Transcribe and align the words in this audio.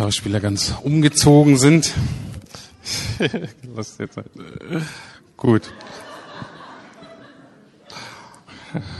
Schauspieler 0.00 0.40
ganz 0.40 0.72
umgezogen 0.82 1.58
sind. 1.58 1.92
Was 3.74 3.98
jetzt? 3.98 4.18
Gut. 5.36 5.74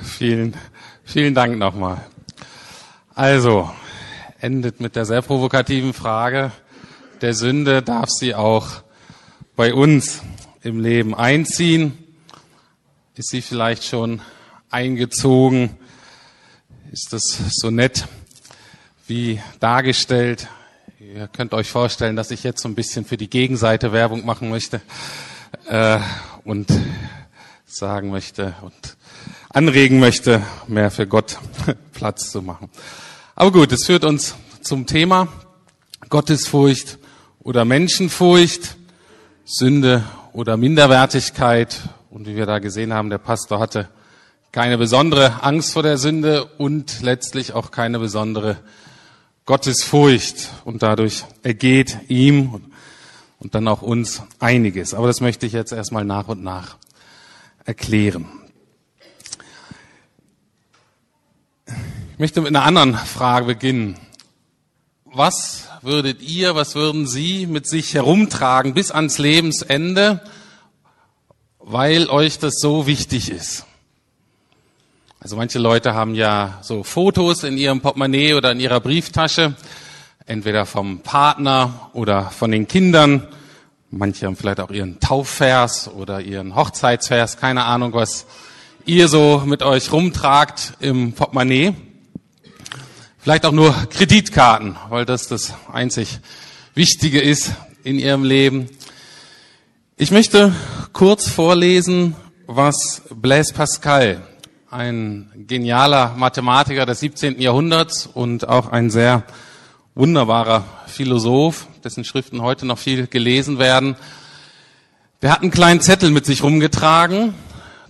Vielen, 0.03 0.55
vielen 1.03 1.35
Dank 1.35 1.57
nochmal. 1.57 2.05
Also, 3.15 3.71
endet 4.41 4.83
mit 4.83 4.95
der 4.95 5.07
sehr 5.07 5.23
provokativen 5.23 5.95
Frage 5.95 6.53
der 7.23 7.33
Sünde, 7.33 7.81
darf 7.81 8.11
sie 8.11 8.35
auch 8.35 8.69
bei 9.57 9.73
uns 9.73 10.21
im 10.61 10.81
Leben 10.81 11.15
einziehen? 11.15 11.97
Ist 13.17 13.31
sie 13.31 13.41
vielleicht 13.41 13.85
schon 13.85 14.21
eingezogen? 14.69 15.79
Ist 16.93 17.15
das 17.15 17.23
so 17.53 17.71
nett 17.71 18.07
wie 19.07 19.41
dargestellt? 19.61 20.47
Ihr 21.13 21.27
könnt 21.27 21.55
euch 21.55 21.69
vorstellen, 21.69 22.15
dass 22.15 22.31
ich 22.31 22.45
jetzt 22.45 22.63
so 22.63 22.69
ein 22.69 22.77
bisschen 22.77 23.05
für 23.05 23.17
die 23.17 23.29
Gegenseite 23.29 23.91
Werbung 23.91 24.25
machen 24.25 24.49
möchte 24.49 24.81
äh, 25.67 25.99
und 26.45 26.71
sagen 27.67 28.11
möchte 28.11 28.55
und 28.63 28.97
anregen 29.49 29.99
möchte, 29.99 30.41
mehr 30.69 30.93
für 30.93 31.09
Gott 31.09 31.39
Platz 31.95 32.31
zu 32.31 32.43
machen. 32.43 32.71
Aber 33.35 33.51
gut, 33.51 33.73
es 33.73 33.87
führt 33.87 34.05
uns 34.05 34.37
zum 34.61 34.87
Thema 34.87 35.27
Gottesfurcht 36.11 36.99
oder 37.41 37.65
Menschenfurcht, 37.65 38.77
Sünde 39.45 40.05
oder 40.33 40.57
Minderwertigkeit. 40.57 41.77
Und 42.11 42.29
wie 42.29 42.37
wir 42.37 42.47
da 42.47 42.61
gesehen 42.61 42.93
haben, 42.93 43.11
der 43.11 43.19
Pastor 43.19 43.59
hatte 43.59 43.89
keine 44.53 44.79
besondere 44.79 45.43
Angst 45.43 45.73
vor 45.73 45.83
der 45.83 45.99
Sünde 45.99 46.45
und 46.45 47.03
letztlich 47.03 47.53
auch 47.53 47.73
keine 47.73 47.99
besondere 47.99 48.59
Gottesfurcht. 49.51 50.49
Und 50.65 50.85
dadurch 50.85 51.25
ergeht 51.43 51.99
ihm 52.07 52.63
und 53.41 53.57
dann 53.57 53.67
auch 53.67 53.83
uns 53.83 54.23
einiges. 54.39 54.95
Aber 54.95 55.09
das 55.09 55.21
möchte 55.21 55.45
ich 55.45 55.53
jetzt 55.53 55.73
erstmal 55.73 56.05
nach 56.05 56.29
und 56.29 56.45
nach 56.45 56.77
erklären. 57.65 58.29
Ich 61.67 62.19
möchte 62.19 62.41
mit 62.43 62.55
einer 62.55 62.65
anderen 62.65 62.95
Frage 62.95 63.47
beginnen. 63.47 63.99
Was 65.05 65.67
würdet 65.83 66.23
ihr, 66.23 66.55
was 66.55 66.77
würden 66.77 67.09
Sie 67.09 67.49
mit 67.49 67.67
sich 67.67 67.95
herumtragen 67.95 68.73
bis 68.73 68.93
ans 68.93 69.19
Lebensende, 69.19 70.23
weil 71.59 72.09
euch 72.09 72.39
das 72.39 72.61
so 72.61 72.87
wichtig 72.87 73.33
ist? 73.33 73.67
Also 75.23 75.37
manche 75.37 75.59
Leute 75.59 75.93
haben 75.93 76.15
ja 76.15 76.61
so 76.63 76.83
Fotos 76.83 77.45
in 77.45 77.59
ihrem 77.59 77.83
Portemonnaie 77.83 78.33
oder 78.33 78.53
in 78.53 78.59
ihrer 78.59 78.81
Brieftasche, 78.81 79.55
entweder 80.25 80.65
vom 80.65 81.01
Partner 81.01 81.91
oder 81.93 82.31
von 82.31 82.51
den 82.51 82.67
Kindern. 82.67 83.29
Manche 83.91 84.25
haben 84.25 84.35
vielleicht 84.35 84.61
auch 84.61 84.71
ihren 84.71 84.99
Taufvers 84.99 85.89
oder 85.89 86.23
ihren 86.23 86.57
Hochzeitsvers, 86.57 87.37
keine 87.37 87.67
Ahnung, 87.67 87.93
was 87.93 88.25
ihr 88.87 89.09
so 89.09 89.43
mit 89.45 89.63
euch 89.63 89.93
rumtragt 89.93 90.73
im 90.81 91.13
Portemonnaie. 91.13 91.75
Vielleicht 93.19 93.45
auch 93.45 93.53
nur 93.53 93.75
Kreditkarten, 93.91 94.77
weil 94.89 95.05
das 95.05 95.29
das 95.29 95.53
einzig 95.71 96.21
Wichtige 96.75 97.21
ist 97.21 97.53
in 97.85 97.99
ihrem 97.99 98.25
Leben. 98.25 98.71
Ich 99.99 100.13
möchte 100.13 100.55
kurz 100.95 101.29
vorlesen, 101.29 102.17
was 102.47 103.03
Blaise 103.15 103.53
Pascal, 103.53 104.27
ein 104.71 105.31
genialer 105.49 106.15
Mathematiker 106.17 106.87
des 106.87 107.01
17. 107.01 107.41
Jahrhunderts 107.41 108.07
und 108.07 108.49
auch 108.49 108.69
ein 108.69 108.91
sehr 108.91 109.25
wunderbarer 109.97 110.65
Philosoph, 110.87 111.67
dessen 111.83 112.05
Schriften 112.05 112.41
heute 112.41 112.67
noch 112.67 112.79
viel 112.79 113.09
gelesen 113.09 113.59
werden, 113.59 113.97
der 115.23 115.33
hat 115.33 115.43
einen 115.43 115.51
kleinen 115.51 115.81
Zettel 115.81 116.11
mit 116.11 116.25
sich 116.25 116.43
rumgetragen. 116.43 117.35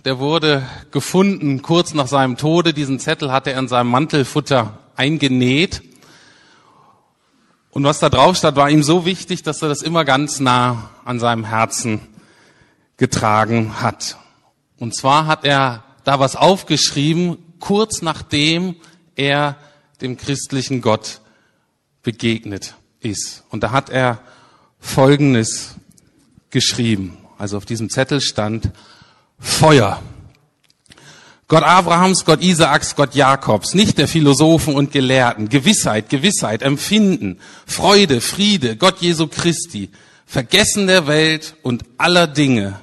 Der 0.05 0.17
wurde 0.17 0.63
gefunden 0.89 1.61
kurz 1.61 1.93
nach 1.93 2.07
seinem 2.07 2.35
Tode. 2.35 2.73
Diesen 2.73 2.99
Zettel 2.99 3.31
hatte 3.31 3.53
er 3.53 3.59
in 3.59 3.67
seinem 3.67 3.89
Mantelfutter 3.89 4.79
eingenäht. 4.95 5.83
Und 7.69 7.83
was 7.83 7.99
da 7.99 8.09
drauf 8.09 8.35
stand, 8.35 8.57
war 8.57 8.69
ihm 8.69 8.83
so 8.83 9.05
wichtig, 9.05 9.43
dass 9.43 9.61
er 9.61 9.69
das 9.69 9.81
immer 9.81 10.03
ganz 10.03 10.39
nah 10.39 10.89
an 11.05 11.19
seinem 11.19 11.45
Herzen 11.45 12.01
getragen 12.97 13.81
hat. 13.81 14.17
Und 14.77 14.93
zwar 14.93 15.27
hat 15.27 15.45
er 15.45 15.83
da 16.03 16.19
was 16.19 16.35
aufgeschrieben, 16.35 17.37
kurz 17.59 18.01
nachdem 18.01 18.75
er 19.15 19.57
dem 20.01 20.17
christlichen 20.17 20.81
Gott 20.81 21.21
begegnet 22.03 22.75
ist. 22.99 23.43
Und 23.49 23.63
da 23.63 23.71
hat 23.71 23.89
er 23.89 24.19
Folgendes 24.79 25.75
geschrieben. 26.49 27.17
Also 27.37 27.57
auf 27.57 27.65
diesem 27.65 27.89
Zettel 27.89 28.21
stand 28.21 28.71
Feuer. 29.39 30.01
Gott 31.47 31.63
Abrahams, 31.63 32.23
Gott 32.23 32.41
Isaaks, 32.41 32.95
Gott 32.95 33.13
Jakobs, 33.13 33.73
nicht 33.73 33.97
der 33.97 34.07
Philosophen 34.07 34.73
und 34.73 34.91
Gelehrten. 34.91 35.49
Gewissheit, 35.49 36.09
Gewissheit, 36.09 36.61
Empfinden, 36.61 37.39
Freude, 37.65 38.21
Friede, 38.21 38.77
Gott 38.77 39.01
Jesu 39.01 39.27
Christi, 39.27 39.89
Vergessen 40.25 40.87
der 40.87 41.07
Welt 41.07 41.55
und 41.61 41.83
aller 41.97 42.27
Dinge 42.27 42.79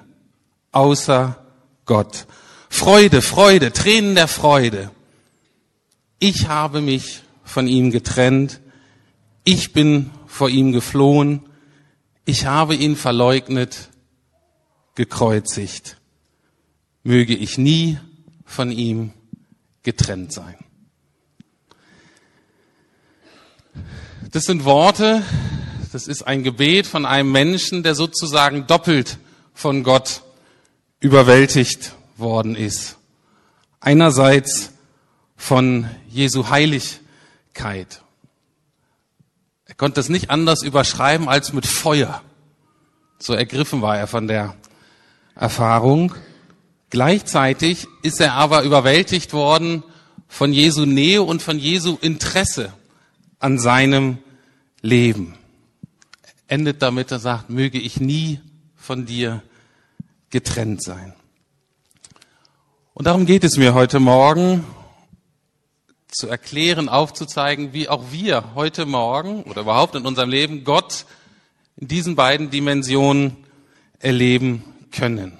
außer 0.73 1.39
Gott. 1.87 2.27
Freude, 2.69 3.23
Freude, 3.23 3.73
Tränen 3.73 4.15
der 4.15 4.29
Freude. 4.29 4.91
Ich 6.19 6.49
habe 6.49 6.81
mich 6.81 7.23
von 7.45 7.67
ihm 7.67 7.91
getrennt. 7.91 8.61
Ich 9.45 9.73
bin 9.73 10.11
vor 10.27 10.51
ihm 10.51 10.73
geflohen. 10.73 11.43
Ich 12.25 12.47
habe 12.47 12.75
ihn 12.75 12.97
verleugnet, 12.97 13.89
gekreuzigt. 14.95 15.97
Möge 17.03 17.35
ich 17.35 17.57
nie 17.57 17.99
von 18.45 18.71
ihm 18.71 19.13
getrennt 19.83 20.33
sein. 20.33 20.57
Das 24.31 24.45
sind 24.45 24.65
Worte, 24.65 25.23
das 25.93 26.07
ist 26.07 26.23
ein 26.25 26.43
Gebet 26.43 26.87
von 26.87 27.07
einem 27.07 27.33
Menschen, 27.33 27.83
der 27.83 27.95
sozusagen 27.95 28.67
doppelt 28.67 29.19
von 29.55 29.83
Gott 29.83 30.23
überwältigt 31.01 31.95
worden 32.19 32.57
ist. 32.57 32.97
Einerseits 33.81 34.73
von 35.37 35.89
Jesu 36.09 36.49
Heiligkeit. 36.51 38.03
Er 39.67 39.75
konnte 39.75 40.01
es 40.01 40.09
nicht 40.09 40.31
anders 40.31 40.63
überschreiben 40.63 41.29
als 41.29 41.53
mit 41.53 41.67
Feuer. 41.67 42.23
So 43.19 43.35
ergriffen 43.35 43.83
war 43.83 43.97
er 43.97 44.07
von 44.07 44.27
der 44.27 44.55
Erfahrung. 45.35 46.15
Gleichzeitig 46.91 47.87
ist 48.03 48.21
er 48.21 48.35
aber 48.35 48.63
überwältigt 48.63 49.33
worden 49.33 49.85
von 50.27 50.53
Jesu 50.53 50.85
Nähe 50.85 51.23
und 51.23 51.43
von 51.43 51.59
Jesu 51.59 51.99
Interesse 52.01 52.73
an 53.39 53.59
seinem 53.59 54.19
Leben. 54.83 55.35
Endet 56.47 56.83
damit, 56.83 57.11
er 57.11 57.19
sagt, 57.19 57.51
möge 57.51 57.79
ich 57.79 58.01
nie 58.01 58.41
von 58.77 59.07
dir 59.07 59.43
getrennt 60.31 60.83
sein. 60.83 61.15
Und 62.99 63.05
darum 63.05 63.27
geht 63.27 63.45
es 63.45 63.57
mir 63.57 63.75
heute 63.75 64.01
Morgen, 64.01 64.67
zu 66.09 66.27
erklären, 66.27 66.89
aufzuzeigen, 66.89 67.73
wie 67.73 67.89
auch 67.89 68.11
wir 68.11 68.57
heute 68.57 68.87
Morgen 68.87 69.45
oder 69.45 69.61
überhaupt 69.61 69.95
in 69.95 70.05
unserem 70.05 70.31
Leben 70.31 70.65
Gott 70.65 71.07
in 71.77 71.87
diesen 71.87 72.17
beiden 72.17 72.51
Dimensionen 72.51 73.37
erleben 74.01 74.65
können. 74.91 75.39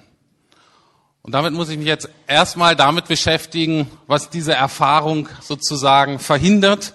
Und 1.21 1.33
damit 1.33 1.51
muss 1.51 1.67
ich 1.67 1.77
mich 1.77 1.87
jetzt 1.87 2.07
erstmal 2.27 2.77
damit 2.77 3.09
beschäftigen, 3.09 3.91
was 4.07 4.29
diese 4.29 4.53
Erfahrung 4.53 5.27
sozusagen 5.41 6.17
verhindert, 6.17 6.93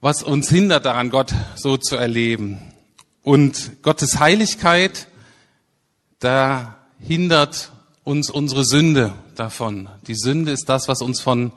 was 0.00 0.24
uns 0.24 0.48
hindert 0.48 0.84
daran, 0.84 1.10
Gott 1.10 1.32
so 1.54 1.76
zu 1.76 1.94
erleben. 1.94 2.60
Und 3.22 3.84
Gottes 3.84 4.18
Heiligkeit, 4.18 5.06
da 6.18 6.76
hindert 6.98 7.70
uns 8.04 8.30
unsere 8.30 8.64
Sünde 8.64 9.14
davon. 9.34 9.88
Die 10.06 10.14
Sünde 10.14 10.52
ist 10.52 10.68
das, 10.68 10.88
was 10.88 11.00
uns 11.00 11.20
von 11.20 11.52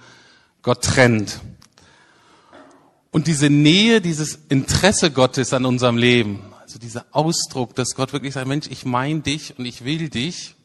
Gott 0.62 0.82
trennt. 0.84 1.42
Und 3.12 3.28
diese 3.28 3.50
Nähe, 3.50 4.02
dieses 4.02 4.40
Interesse 4.50 5.12
Gottes 5.12 5.54
an 5.54 5.66
unserem 5.66 5.98
Leben, 5.98 6.42
also 6.62 6.80
dieser 6.80 7.06
Ausdruck, 7.12 7.76
dass 7.76 7.96
Gott 7.96 8.14
wirklich 8.14 8.34
sagt, 8.34 8.48
Mensch, 8.48 8.68
ich 8.70 8.86
mein 8.86 9.24
dich 9.24 9.58
und 9.58 9.66
ich 9.66 9.84
will 9.84 10.10
dich, 10.10 10.56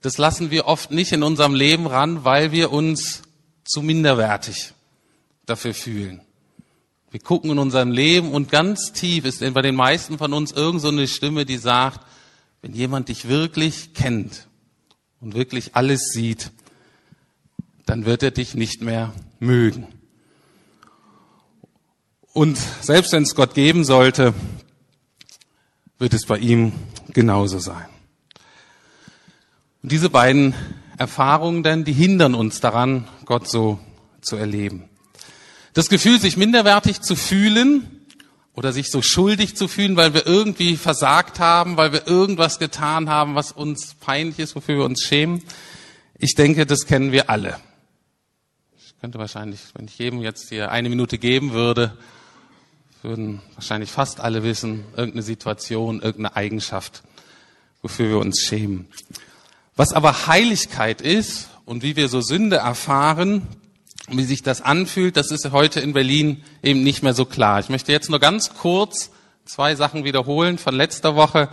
das 0.00 0.18
lassen 0.18 0.50
wir 0.50 0.66
oft 0.66 0.90
nicht 0.90 1.12
in 1.12 1.22
unserem 1.22 1.54
Leben 1.54 1.86
ran, 1.86 2.24
weil 2.24 2.52
wir 2.52 2.72
uns 2.72 3.22
zu 3.64 3.82
minderwertig 3.82 4.72
dafür 5.44 5.74
fühlen. 5.74 6.20
Wir 7.10 7.20
gucken 7.20 7.50
in 7.50 7.58
unserem 7.58 7.90
Leben 7.90 8.32
und 8.32 8.50
ganz 8.50 8.92
tief 8.92 9.24
ist 9.24 9.40
bei 9.54 9.62
den 9.62 9.74
meisten 9.74 10.18
von 10.18 10.32
uns 10.32 10.52
irgend 10.52 10.82
so 10.82 10.88
eine 10.88 11.08
Stimme, 11.08 11.46
die 11.46 11.56
sagt, 11.56 12.00
wenn 12.60 12.74
jemand 12.74 13.08
dich 13.08 13.28
wirklich 13.28 13.94
kennt 13.94 14.47
und 15.20 15.34
wirklich 15.34 15.74
alles 15.74 16.10
sieht, 16.12 16.50
dann 17.86 18.04
wird 18.04 18.22
er 18.22 18.30
dich 18.30 18.54
nicht 18.54 18.82
mehr 18.82 19.12
mögen. 19.40 19.86
Und 22.32 22.58
selbst 22.80 23.12
wenn 23.12 23.22
es 23.22 23.34
Gott 23.34 23.54
geben 23.54 23.84
sollte, 23.84 24.34
wird 25.98 26.14
es 26.14 26.26
bei 26.26 26.38
ihm 26.38 26.72
genauso 27.12 27.58
sein. 27.58 27.88
Und 29.82 29.90
diese 29.92 30.10
beiden 30.10 30.54
Erfahrungen 30.98 31.62
denn, 31.62 31.84
die 31.84 31.92
hindern 31.92 32.34
uns 32.34 32.60
daran, 32.60 33.08
Gott 33.24 33.48
so 33.48 33.78
zu 34.20 34.36
erleben. 34.36 34.88
Das 35.72 35.88
Gefühl, 35.88 36.20
sich 36.20 36.36
minderwertig 36.36 37.00
zu 37.00 37.16
fühlen 37.16 37.97
oder 38.58 38.72
sich 38.72 38.90
so 38.90 39.02
schuldig 39.02 39.54
zu 39.54 39.68
fühlen, 39.68 39.94
weil 39.94 40.14
wir 40.14 40.26
irgendwie 40.26 40.76
versagt 40.76 41.38
haben, 41.38 41.76
weil 41.76 41.92
wir 41.92 42.08
irgendwas 42.08 42.58
getan 42.58 43.08
haben, 43.08 43.36
was 43.36 43.52
uns 43.52 43.94
peinlich 43.94 44.40
ist, 44.40 44.56
wofür 44.56 44.78
wir 44.78 44.84
uns 44.84 45.04
schämen. 45.04 45.44
Ich 46.18 46.34
denke, 46.34 46.66
das 46.66 46.84
kennen 46.84 47.12
wir 47.12 47.30
alle. 47.30 47.56
Ich 48.76 48.98
könnte 49.00 49.20
wahrscheinlich, 49.20 49.60
wenn 49.74 49.86
ich 49.86 49.96
jedem 49.96 50.22
jetzt 50.22 50.48
hier 50.48 50.72
eine 50.72 50.88
Minute 50.88 51.18
geben 51.18 51.52
würde, 51.52 51.96
würden 53.02 53.40
wahrscheinlich 53.54 53.92
fast 53.92 54.18
alle 54.18 54.42
wissen, 54.42 54.82
irgendeine 54.96 55.22
Situation, 55.22 56.02
irgendeine 56.02 56.34
Eigenschaft, 56.34 57.04
wofür 57.80 58.08
wir 58.08 58.18
uns 58.18 58.40
schämen. 58.40 58.88
Was 59.76 59.92
aber 59.92 60.26
Heiligkeit 60.26 61.00
ist 61.00 61.48
und 61.64 61.84
wie 61.84 61.94
wir 61.94 62.08
so 62.08 62.20
Sünde 62.22 62.56
erfahren, 62.56 63.46
wie 64.10 64.24
sich 64.24 64.42
das 64.42 64.62
anfühlt, 64.62 65.16
das 65.16 65.30
ist 65.30 65.50
heute 65.52 65.80
in 65.80 65.92
Berlin 65.92 66.42
eben 66.62 66.82
nicht 66.82 67.02
mehr 67.02 67.14
so 67.14 67.24
klar. 67.24 67.60
Ich 67.60 67.68
möchte 67.68 67.92
jetzt 67.92 68.10
nur 68.10 68.18
ganz 68.18 68.54
kurz 68.54 69.10
zwei 69.44 69.74
Sachen 69.74 70.04
wiederholen 70.04 70.58
von 70.58 70.74
letzter 70.74 71.14
Woche. 71.16 71.48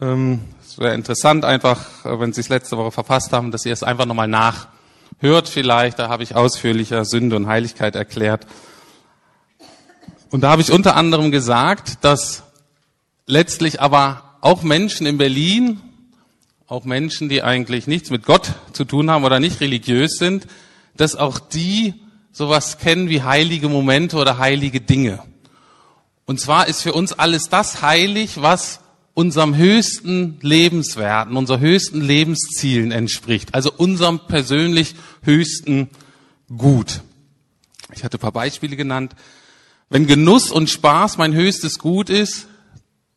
Ähm, 0.00 0.40
es 0.64 0.78
wäre 0.78 0.94
interessant 0.94 1.44
einfach, 1.44 2.04
äh, 2.04 2.18
wenn 2.18 2.32
Sie 2.32 2.40
es 2.40 2.48
letzte 2.48 2.76
Woche 2.76 2.92
verpasst 2.92 3.32
haben, 3.32 3.50
dass 3.50 3.64
ihr 3.64 3.72
es 3.72 3.82
einfach 3.82 4.06
nochmal 4.06 4.28
nachhört 4.28 5.48
vielleicht. 5.48 5.98
Da 5.98 6.08
habe 6.08 6.22
ich 6.22 6.34
ausführlicher 6.34 7.04
Sünde 7.04 7.36
und 7.36 7.46
Heiligkeit 7.46 7.94
erklärt. 7.94 8.46
Und 10.30 10.40
da 10.42 10.50
habe 10.50 10.62
ich 10.62 10.72
unter 10.72 10.96
anderem 10.96 11.30
gesagt, 11.30 12.04
dass 12.04 12.42
letztlich 13.26 13.80
aber 13.80 14.36
auch 14.40 14.62
Menschen 14.62 15.06
in 15.06 15.18
Berlin, 15.18 15.80
auch 16.66 16.84
Menschen, 16.84 17.28
die 17.28 17.42
eigentlich 17.42 17.86
nichts 17.86 18.10
mit 18.10 18.24
Gott 18.24 18.54
zu 18.72 18.84
tun 18.84 19.10
haben 19.10 19.24
oder 19.24 19.40
nicht 19.40 19.60
religiös 19.60 20.18
sind, 20.18 20.46
dass 20.96 21.16
auch 21.16 21.38
die 21.38 21.94
sowas 22.32 22.78
kennen 22.78 23.08
wie 23.08 23.22
heilige 23.22 23.68
Momente 23.68 24.16
oder 24.16 24.38
heilige 24.38 24.80
Dinge. 24.80 25.20
Und 26.26 26.40
zwar 26.40 26.66
ist 26.68 26.82
für 26.82 26.92
uns 26.92 27.12
alles 27.12 27.48
das 27.48 27.82
heilig, 27.82 28.42
was 28.42 28.80
unserem 29.14 29.56
höchsten 29.56 30.38
Lebenswerten, 30.42 31.36
unser 31.36 31.60
höchsten 31.60 32.02
Lebenszielen 32.02 32.90
entspricht. 32.92 33.54
Also 33.54 33.72
unserem 33.72 34.20
persönlich 34.26 34.94
höchsten 35.22 35.88
Gut. 36.54 37.00
Ich 37.94 38.04
hatte 38.04 38.18
ein 38.18 38.20
paar 38.20 38.32
Beispiele 38.32 38.76
genannt. 38.76 39.14
Wenn 39.88 40.06
Genuss 40.06 40.50
und 40.50 40.68
Spaß 40.68 41.16
mein 41.16 41.32
höchstes 41.32 41.78
Gut 41.78 42.10
ist, 42.10 42.48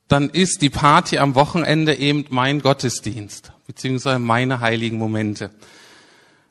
dann 0.08 0.30
ist 0.30 0.62
die 0.62 0.70
Party 0.70 1.18
am 1.18 1.36
Wochenende 1.36 1.96
eben 1.96 2.26
mein 2.30 2.62
Gottesdienst, 2.62 3.52
beziehungsweise 3.68 4.20
meine 4.20 4.62
heiligen 4.62 4.98
Momente. 4.98 5.52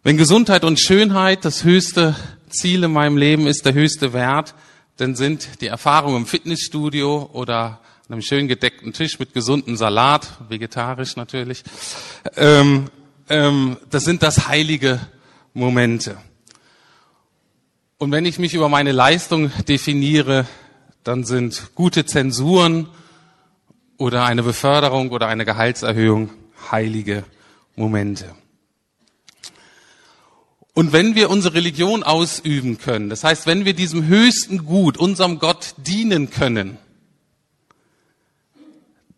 Wenn 0.04 0.16
Gesundheit 0.16 0.62
und 0.62 0.80
Schönheit 0.80 1.44
das 1.44 1.64
höchste 1.64 2.14
Ziel 2.48 2.84
in 2.84 2.92
meinem 2.92 3.16
Leben 3.16 3.48
ist, 3.48 3.66
der 3.66 3.74
höchste 3.74 4.12
Wert, 4.12 4.54
dann 4.96 5.16
sind 5.16 5.60
die 5.60 5.66
Erfahrungen 5.66 6.18
im 6.18 6.26
Fitnessstudio 6.26 7.28
oder 7.32 7.80
an 8.06 8.12
einem 8.12 8.22
schön 8.22 8.46
gedeckten 8.46 8.92
Tisch 8.92 9.18
mit 9.18 9.34
gesundem 9.34 9.76
Salat, 9.76 10.38
vegetarisch 10.48 11.16
natürlich, 11.16 11.64
ähm, 12.36 12.90
ähm, 13.28 13.76
das 13.90 14.04
sind 14.04 14.22
das 14.22 14.46
heilige 14.46 15.00
Momente. 15.52 16.16
Und 17.98 18.12
wenn 18.12 18.24
ich 18.24 18.38
mich 18.38 18.54
über 18.54 18.68
meine 18.68 18.92
Leistung 18.92 19.50
definiere, 19.66 20.46
dann 21.02 21.24
sind 21.24 21.74
gute 21.74 22.06
Zensuren 22.06 22.88
oder 23.96 24.24
eine 24.24 24.44
Beförderung 24.44 25.10
oder 25.10 25.26
eine 25.26 25.44
Gehaltserhöhung 25.44 26.30
heilige 26.70 27.24
Momente. 27.74 28.36
Und 30.78 30.92
wenn 30.92 31.16
wir 31.16 31.28
unsere 31.28 31.54
Religion 31.54 32.04
ausüben 32.04 32.78
können, 32.78 33.10
das 33.10 33.25
heißt, 33.25 33.48
wenn 33.48 33.64
wir 33.64 33.75
diesem 33.75 34.06
höchsten 34.06 34.64
Gut, 34.64 34.96
unserem 34.96 35.40
Gott 35.40 35.75
dienen 35.76 36.30
können, 36.30 36.78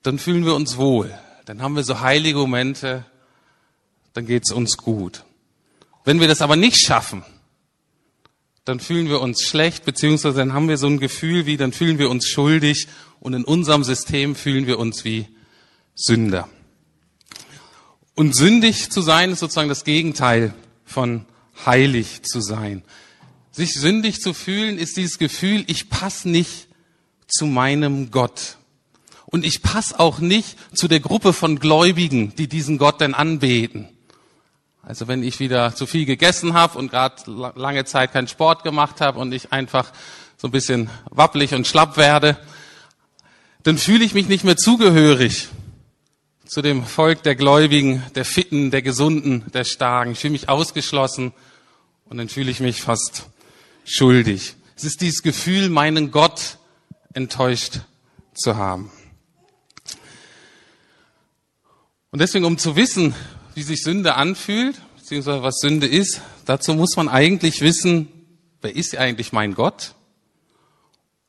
dann 0.03 0.19
fühlen 0.19 0.47
wir 0.47 0.55
uns 0.55 0.79
wohl. 0.79 1.15
Dann 1.45 1.61
haben 1.61 1.77
wir 1.77 1.85
so 1.85 2.01
heilige 2.01 2.39
Momente, 2.39 3.05
dann 4.15 4.25
geht's 4.25 4.53
uns 4.53 4.79
gut. 4.79 5.25
Wenn 6.03 6.19
wir 6.19 6.29
das 6.29 6.41
aber 6.41 6.57
nicht 6.57 6.81
schaffen, 6.81 7.25
dann 8.65 8.81
fühlen 8.81 9.11
wir 9.11 9.21
uns 9.21 9.43
schlecht, 9.43 9.85
beziehungsweise 9.85 10.39
dann 10.39 10.55
haben 10.55 10.71
wir 10.71 10.79
so 10.79 10.87
ein 10.87 10.99
Gefühl 10.99 11.45
wie, 11.45 11.59
dann 11.59 11.75
fühlen 11.75 11.99
wir 11.99 12.09
uns 12.09 12.27
schuldig 12.27 12.89
und 13.21 13.35
in 13.35 13.45
unserem 13.45 13.85
System 13.85 14.35
fühlen 14.35 14.67
wir 14.67 14.79
uns 14.79 15.05
wie 15.05 15.29
Sünder. 15.95 16.49
Und 18.15 18.35
sündig 18.35 18.91
zu 18.91 19.03
sein 19.03 19.31
ist 19.31 19.41
sozusagen 19.41 19.69
das 19.69 19.85
Gegenteil 19.85 20.55
von 20.87 21.27
heilig 21.67 22.23
zu 22.23 22.41
sein. 22.41 22.83
Sich 23.53 23.75
sündig 23.75 24.21
zu 24.21 24.33
fühlen 24.33 24.79
ist 24.79 24.97
dieses 24.97 25.19
Gefühl, 25.19 25.65
ich 25.67 25.91
passe 25.91 26.29
nicht 26.29 26.69
zu 27.27 27.47
meinem 27.47 28.11
Gott. 28.11 28.57
Und 29.27 29.45
ich 29.45 29.63
passe 29.63 29.99
auch 30.01 30.19
nicht 30.19 30.57
zu 30.77 30.89
der 30.89 31.01
Gruppe 31.01 31.33
von 31.33 31.59
Gläubigen, 31.59 32.35
die 32.35 32.49
diesen 32.49 32.79
Gott 32.79 33.01
denn 33.01 33.15
anbeten. 33.15 33.89
Also 34.83 35.09
wenn 35.09 35.23
ich 35.23 35.39
wieder 35.39 35.75
zu 35.75 35.87
viel 35.87 36.05
gegessen 36.05 36.55
habe 36.55 36.79
und 36.79 36.91
gerade 36.91 37.23
lange 37.55 37.85
Zeit 37.85 38.13
keinen 38.13 38.29
Sport 38.29 38.65
gemacht 38.65 39.01
habe 39.01 39.19
und 39.21 39.33
ich 39.33 39.53
einfach 39.53 39.93
so 40.37 40.49
ein 40.49 40.53
bisschen 40.53 40.91
wappelig 41.11 41.55
und 41.55 41.67
schlapp 41.67 41.97
werde, 41.97 42.39
dann 43.63 43.79
fühle 43.79 44.05
ich 44.05 44.15
mich 44.15 44.27
nicht 44.27 44.43
mehr 44.43 44.57
zugehörig 44.57 45.49
zu 46.47 46.63
dem 46.63 46.85
Volk 46.85 47.23
der 47.23 47.37
Gläubigen, 47.37 48.03
der 48.15 48.25
Fitten, 48.25 48.71
der 48.71 48.83
Gesunden, 48.83 49.45
der 49.53 49.65
Starken. 49.65 50.13
Ich 50.13 50.19
fühle 50.19 50.33
mich 50.33 50.49
ausgeschlossen 50.49 51.33
und 52.11 52.19
dann 52.19 52.29
fühle 52.29 52.51
ich 52.51 52.61
mich 52.61 52.83
fast 52.83 53.31
schuldig. 53.85 54.57
Es 54.77 54.85
ist 54.85 55.01
dieses 55.01 55.23
Gefühl, 55.23 55.71
meinen 55.71 56.11
Gott 56.11 56.59
enttäuscht 57.15 57.81
zu 58.35 58.57
haben. 58.57 58.91
Und 62.11 62.21
deswegen, 62.21 62.45
um 62.45 62.59
zu 62.59 62.75
wissen, 62.75 63.15
wie 63.55 63.63
sich 63.63 63.83
Sünde 63.83 64.17
anfühlt, 64.17 64.77
beziehungsweise 64.97 65.43
was 65.43 65.59
Sünde 65.61 65.87
ist, 65.87 66.21
dazu 66.45 66.75
muss 66.75 66.97
man 66.97 67.09
eigentlich 67.09 67.61
wissen, 67.61 68.09
wer 68.61 68.75
ist 68.75 68.97
eigentlich 68.97 69.33
mein 69.33 69.55
Gott? 69.55 69.95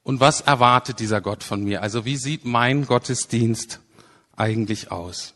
Und 0.04 0.20
was 0.20 0.42
erwartet 0.42 1.00
dieser 1.00 1.22
Gott 1.22 1.44
von 1.44 1.64
mir? 1.64 1.84
Also 1.84 2.06
wie 2.06 2.18
sieht 2.18 2.44
mein 2.44 2.88
Gottesdienst 2.88 3.80
eigentlich 4.36 4.92
aus? 4.92 5.36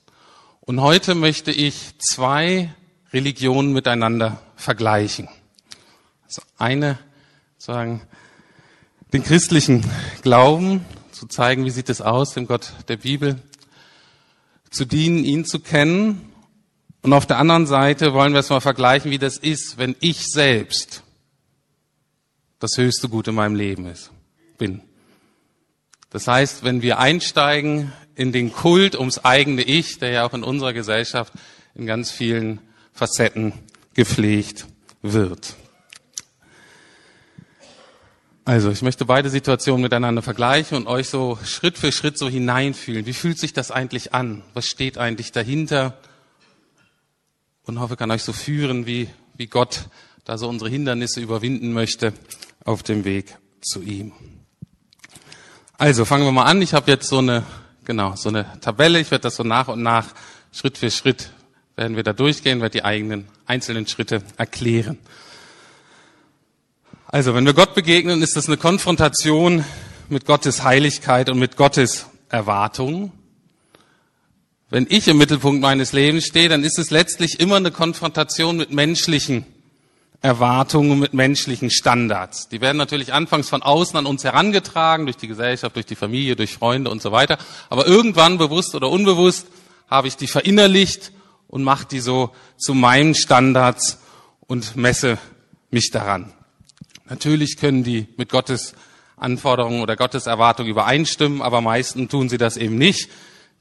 Und 0.61 0.81
heute 0.81 1.13
möchte 1.13 1.51
ich 1.51 1.93
zwei 1.99 2.73
Religionen 3.13 3.73
miteinander 3.73 4.41
vergleichen. 4.55 5.29
Also 6.25 6.41
eine, 6.57 6.97
sagen, 7.57 8.01
den 9.13 9.23
christlichen 9.23 9.85
Glauben, 10.21 10.85
zu 11.11 11.27
zeigen, 11.27 11.65
wie 11.65 11.69
sieht 11.71 11.89
es 11.89 12.01
aus, 12.01 12.33
dem 12.33 12.45
Gott 12.45 12.73
der 12.87 12.97
Bibel, 12.97 13.41
zu 14.69 14.85
dienen, 14.85 15.23
ihn 15.23 15.45
zu 15.45 15.59
kennen. 15.59 16.29
Und 17.01 17.13
auf 17.13 17.25
der 17.25 17.37
anderen 17.37 17.65
Seite 17.65 18.13
wollen 18.13 18.33
wir 18.33 18.39
es 18.39 18.49
mal 18.49 18.59
vergleichen, 18.59 19.11
wie 19.11 19.17
das 19.17 19.37
ist, 19.37 19.77
wenn 19.77 19.95
ich 20.01 20.27
selbst 20.27 21.03
das 22.59 22.77
höchste 22.77 23.07
Gut 23.09 23.27
in 23.27 23.35
meinem 23.35 23.55
Leben 23.55 23.85
ist, 23.85 24.11
bin. 24.57 24.81
Das 26.09 26.27
heißt, 26.27 26.63
wenn 26.63 26.81
wir 26.81 26.99
einsteigen 26.99 27.93
in 28.15 28.31
den 28.31 28.51
Kult 28.51 28.95
ums 28.95 29.19
eigene 29.19 29.61
Ich, 29.61 29.99
der 29.99 30.09
ja 30.09 30.25
auch 30.25 30.33
in 30.33 30.43
unserer 30.43 30.73
Gesellschaft 30.73 31.33
in 31.75 31.85
ganz 31.85 32.11
vielen 32.11 32.59
Facetten 32.93 33.53
gepflegt 33.93 34.65
wird. 35.01 35.55
Also, 38.47 38.69
ich 38.69 38.83
möchte 38.83 39.05
beide 39.05 39.31
Situationen 39.31 39.81
miteinander 39.81 40.21
vergleichen 40.21 40.77
und 40.77 40.85
euch 40.85 41.09
so 41.09 41.39
Schritt 41.43 41.79
für 41.79 41.91
Schritt 41.91 42.19
so 42.19 42.29
hineinfühlen. 42.29 43.07
Wie 43.07 43.13
fühlt 43.13 43.39
sich 43.39 43.53
das 43.53 43.71
eigentlich 43.71 44.13
an? 44.13 44.43
Was 44.53 44.67
steht 44.67 44.99
eigentlich 44.99 45.31
dahinter? 45.31 45.97
Und 47.63 47.79
hoffe, 47.79 47.97
kann 47.97 48.11
euch 48.11 48.21
so 48.21 48.33
führen, 48.33 48.85
wie, 48.85 49.09
wie 49.33 49.47
Gott 49.47 49.85
da 50.25 50.37
so 50.37 50.47
unsere 50.47 50.69
Hindernisse 50.69 51.21
überwinden 51.21 51.73
möchte 51.73 52.13
auf 52.63 52.83
dem 52.83 53.03
Weg 53.03 53.35
zu 53.61 53.81
ihm. 53.81 54.11
Also, 55.79 56.05
fangen 56.05 56.25
wir 56.25 56.31
mal 56.31 56.43
an. 56.43 56.61
Ich 56.61 56.75
habe 56.75 56.91
jetzt 56.91 57.07
so 57.07 57.17
eine, 57.17 57.41
genau, 57.83 58.15
so 58.15 58.29
eine 58.29 58.59
Tabelle. 58.61 58.99
Ich 58.99 59.09
werde 59.09 59.23
das 59.23 59.37
so 59.37 59.43
nach 59.43 59.69
und 59.69 59.81
nach, 59.81 60.13
Schritt 60.51 60.77
für 60.77 60.91
Schritt 60.91 61.31
werden 61.75 61.95
wir 61.95 62.03
da 62.03 62.13
durchgehen, 62.13 62.61
werde 62.61 62.73
die 62.73 62.85
eigenen 62.85 63.27
einzelnen 63.47 63.87
Schritte 63.87 64.21
erklären. 64.37 64.99
Also, 67.15 67.33
wenn 67.33 67.45
wir 67.45 67.53
Gott 67.53 67.75
begegnen, 67.75 68.21
ist 68.21 68.35
das 68.35 68.47
eine 68.47 68.57
Konfrontation 68.57 69.63
mit 70.09 70.25
Gottes 70.25 70.65
Heiligkeit 70.65 71.29
und 71.29 71.39
mit 71.39 71.55
Gottes 71.55 72.07
Erwartung. 72.27 73.13
Wenn 74.69 74.85
ich 74.89 75.07
im 75.07 75.17
Mittelpunkt 75.17 75.61
meines 75.61 75.93
Lebens 75.93 76.25
stehe, 76.25 76.49
dann 76.49 76.65
ist 76.65 76.77
es 76.77 76.91
letztlich 76.91 77.39
immer 77.39 77.55
eine 77.55 77.71
Konfrontation 77.71 78.57
mit 78.57 78.73
menschlichen 78.73 79.45
Erwartungen 80.21 80.99
mit 80.99 81.13
menschlichen 81.13 81.71
Standards. 81.71 82.49
Die 82.49 82.59
werden 82.59 82.75
natürlich 82.75 83.13
anfangs 83.13 83.47
von 83.47 83.61
außen 83.61 83.97
an 83.97 84.07
uns 84.07 84.25
herangetragen, 84.25 85.05
durch 85.05 85.15
die 85.15 85.29
Gesellschaft, 85.29 85.77
durch 85.77 85.85
die 85.85 85.95
Familie, 85.95 86.35
durch 86.35 86.55
Freunde 86.55 86.91
und 86.91 87.01
so 87.01 87.13
weiter. 87.13 87.37
Aber 87.69 87.87
irgendwann, 87.87 88.37
bewusst 88.37 88.75
oder 88.75 88.89
unbewusst, 88.89 89.47
habe 89.89 90.09
ich 90.09 90.17
die 90.17 90.27
verinnerlicht 90.27 91.13
und 91.47 91.63
mache 91.63 91.87
die 91.89 92.01
so 92.01 92.31
zu 92.57 92.73
meinen 92.73 93.15
Standards 93.15 93.99
und 94.47 94.75
messe 94.75 95.17
mich 95.71 95.91
daran. 95.91 96.33
Natürlich 97.07 97.57
können 97.57 97.83
die 97.83 98.07
mit 98.17 98.29
Gottes 98.29 98.73
Anforderungen 99.17 99.81
oder 99.81 99.95
Gottes 99.95 100.25
Erwartungen 100.25 100.69
übereinstimmen, 100.69 101.41
aber 101.41 101.61
meistens 101.61 102.09
tun 102.09 102.29
sie 102.29 102.37
das 102.37 102.57
eben 102.57 102.77
nicht. 102.77 103.09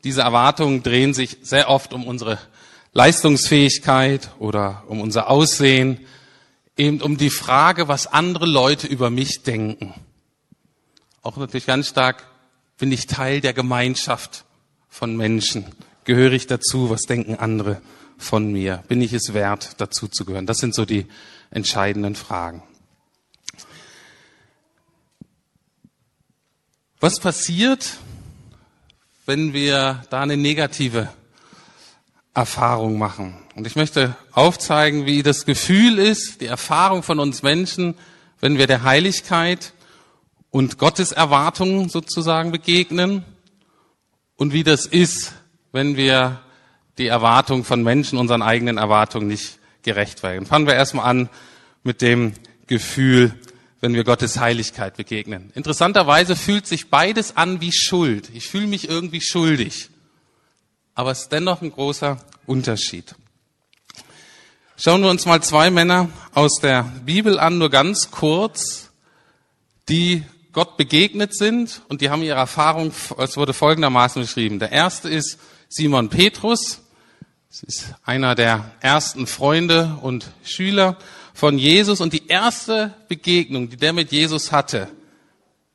Diese 0.03 0.23
Erwartungen 0.23 0.83
drehen 0.83 1.15
sich 1.15 1.39
sehr 1.43 1.69
oft 1.71 1.93
um 1.93 2.07
unsere 2.07 2.39
Leistungsfähigkeit 2.93 4.31
oder 4.39 4.85
um 4.89 5.01
unser 5.01 5.31
Aussehen, 5.31 6.01
eben 6.77 7.01
um 7.01 7.17
die 7.17 7.31
Frage, 7.31 7.89
was 7.89 8.07
andere 8.07 8.47
Leute 8.47 8.87
über 8.87 9.11
mich 9.11 9.43
denken. 9.43 9.95
Auch 11.23 11.37
natürlich 11.37 11.67
ganz 11.67 11.89
stark, 11.89 12.27
bin 12.79 12.93
ich 12.93 13.07
Teil 13.07 13.41
der 13.41 13.53
Gemeinschaft 13.53 14.45
von 14.89 15.17
Menschen? 15.17 15.67
Gehöre 16.05 16.33
ich 16.33 16.47
dazu? 16.47 16.91
Was 16.91 17.03
denken 17.03 17.37
andere 17.37 17.81
von 18.19 18.53
mir? 18.53 18.83
Bin 18.89 19.01
ich 19.01 19.13
es 19.13 19.33
wert, 19.33 19.77
dazu 19.79 20.09
zu 20.09 20.25
gehören? 20.25 20.47
Das 20.47 20.59
sind 20.59 20.75
so 20.75 20.85
die 20.85 21.07
entscheidenden 21.51 22.15
Fragen. 22.15 22.63
Was 27.05 27.21
passiert, 27.21 27.99
wenn 29.27 29.53
wir 29.53 30.05
da 30.09 30.23
eine 30.23 30.39
negative 30.39 31.11
Erfahrung 32.33 32.97
machen? 32.97 33.37
Und 33.55 33.67
ich 33.67 33.77
möchte 33.77 34.17
aufzeigen, 34.33 35.05
wie 35.05 35.23
das 35.23 35.45
Gefühl 35.45 35.99
ist, 35.99 36.41
die 36.41 36.47
Erfahrung 36.47 37.03
von 37.03 37.19
uns 37.19 37.43
Menschen, 37.43 37.95
wenn 38.41 38.57
wir 38.57 38.67
der 38.67 38.85
Heiligkeit 38.85 39.75
und 40.49 40.79
Gottes 40.79 41.13
Erwartungen 41.13 41.91
sozusagen 41.91 42.53
begegnen 42.53 43.23
und 44.37 44.55
wie 44.55 44.63
das 44.63 44.87
ist, 44.87 45.35
wenn 45.73 45.99
wir 45.99 46.41
die 46.97 47.09
Erwartung 47.09 47.65
von 47.65 47.83
Menschen 47.83 48.19
unseren 48.19 48.41
eigenen 48.41 48.79
Erwartungen 48.79 49.27
nicht 49.27 49.59
gerecht 49.83 50.23
werden. 50.23 50.47
Fangen 50.47 50.67
wir 50.67 50.75
erstmal 50.75 51.05
an 51.05 51.29
mit 51.83 52.01
dem 52.01 52.33
Gefühl, 52.67 53.35
wenn 53.85 53.93
wir 53.93 54.05
Gottes 54.05 54.41
Heiligkeit 54.41 54.97
begegnen. 54.97 55.53
Interessanterweise 55.55 56.37
fühlt 56.37 56.67
sich 56.67 56.89
beides 56.89 57.37
an 57.37 57.61
wie 57.61 57.71
Schuld. 57.71 58.31
Ich 58.33 58.49
fühle 58.49 58.67
mich 58.67 58.89
irgendwie 58.89 59.21
schuldig. 59.21 59.91
Aber 60.95 61.11
es 61.11 61.25
ist 61.25 61.33
dennoch 61.33 61.61
ein 61.61 61.71
großer 61.71 62.17
Unterschied. 62.47 63.15
Schauen 64.79 65.03
wir 65.03 65.11
uns 65.11 65.27
mal 65.27 65.43
zwei 65.43 65.71
Männer 65.71 66.09
aus 66.33 66.61
der 66.63 66.85
Bibel 67.05 67.39
an, 67.39 67.59
nur 67.59 67.69
ganz 67.69 68.11
kurz, 68.11 68.89
die 69.91 70.25
Gott 70.55 70.79
begegnet 70.79 71.37
sind 71.37 71.83
und 71.89 72.01
die 72.01 72.09
haben 72.09 72.23
ihre 72.23 72.39
Erfahrung, 72.39 72.91
es 73.19 73.37
wurde 73.37 73.53
folgendermaßen 73.53 74.23
beschrieben. 74.23 74.61
Der 74.61 74.73
erste 74.73 75.11
ist 75.11 75.39
Simon 75.69 76.09
Petrus. 76.09 76.81
Es 77.51 77.63
ist 77.63 77.95
einer 78.03 78.35
der 78.35 78.71
ersten 78.81 79.27
Freunde 79.27 79.99
und 80.01 80.31
Schüler 80.43 80.97
von 81.35 81.59
Jesus 81.59 82.01
und 82.01 82.13
die 82.13 82.29
erste 82.29 82.95
Begegnung, 83.09 83.69
die 83.69 83.77
der 83.77 83.93
mit 83.93 84.13
Jesus 84.13 84.53
hatte, 84.53 84.89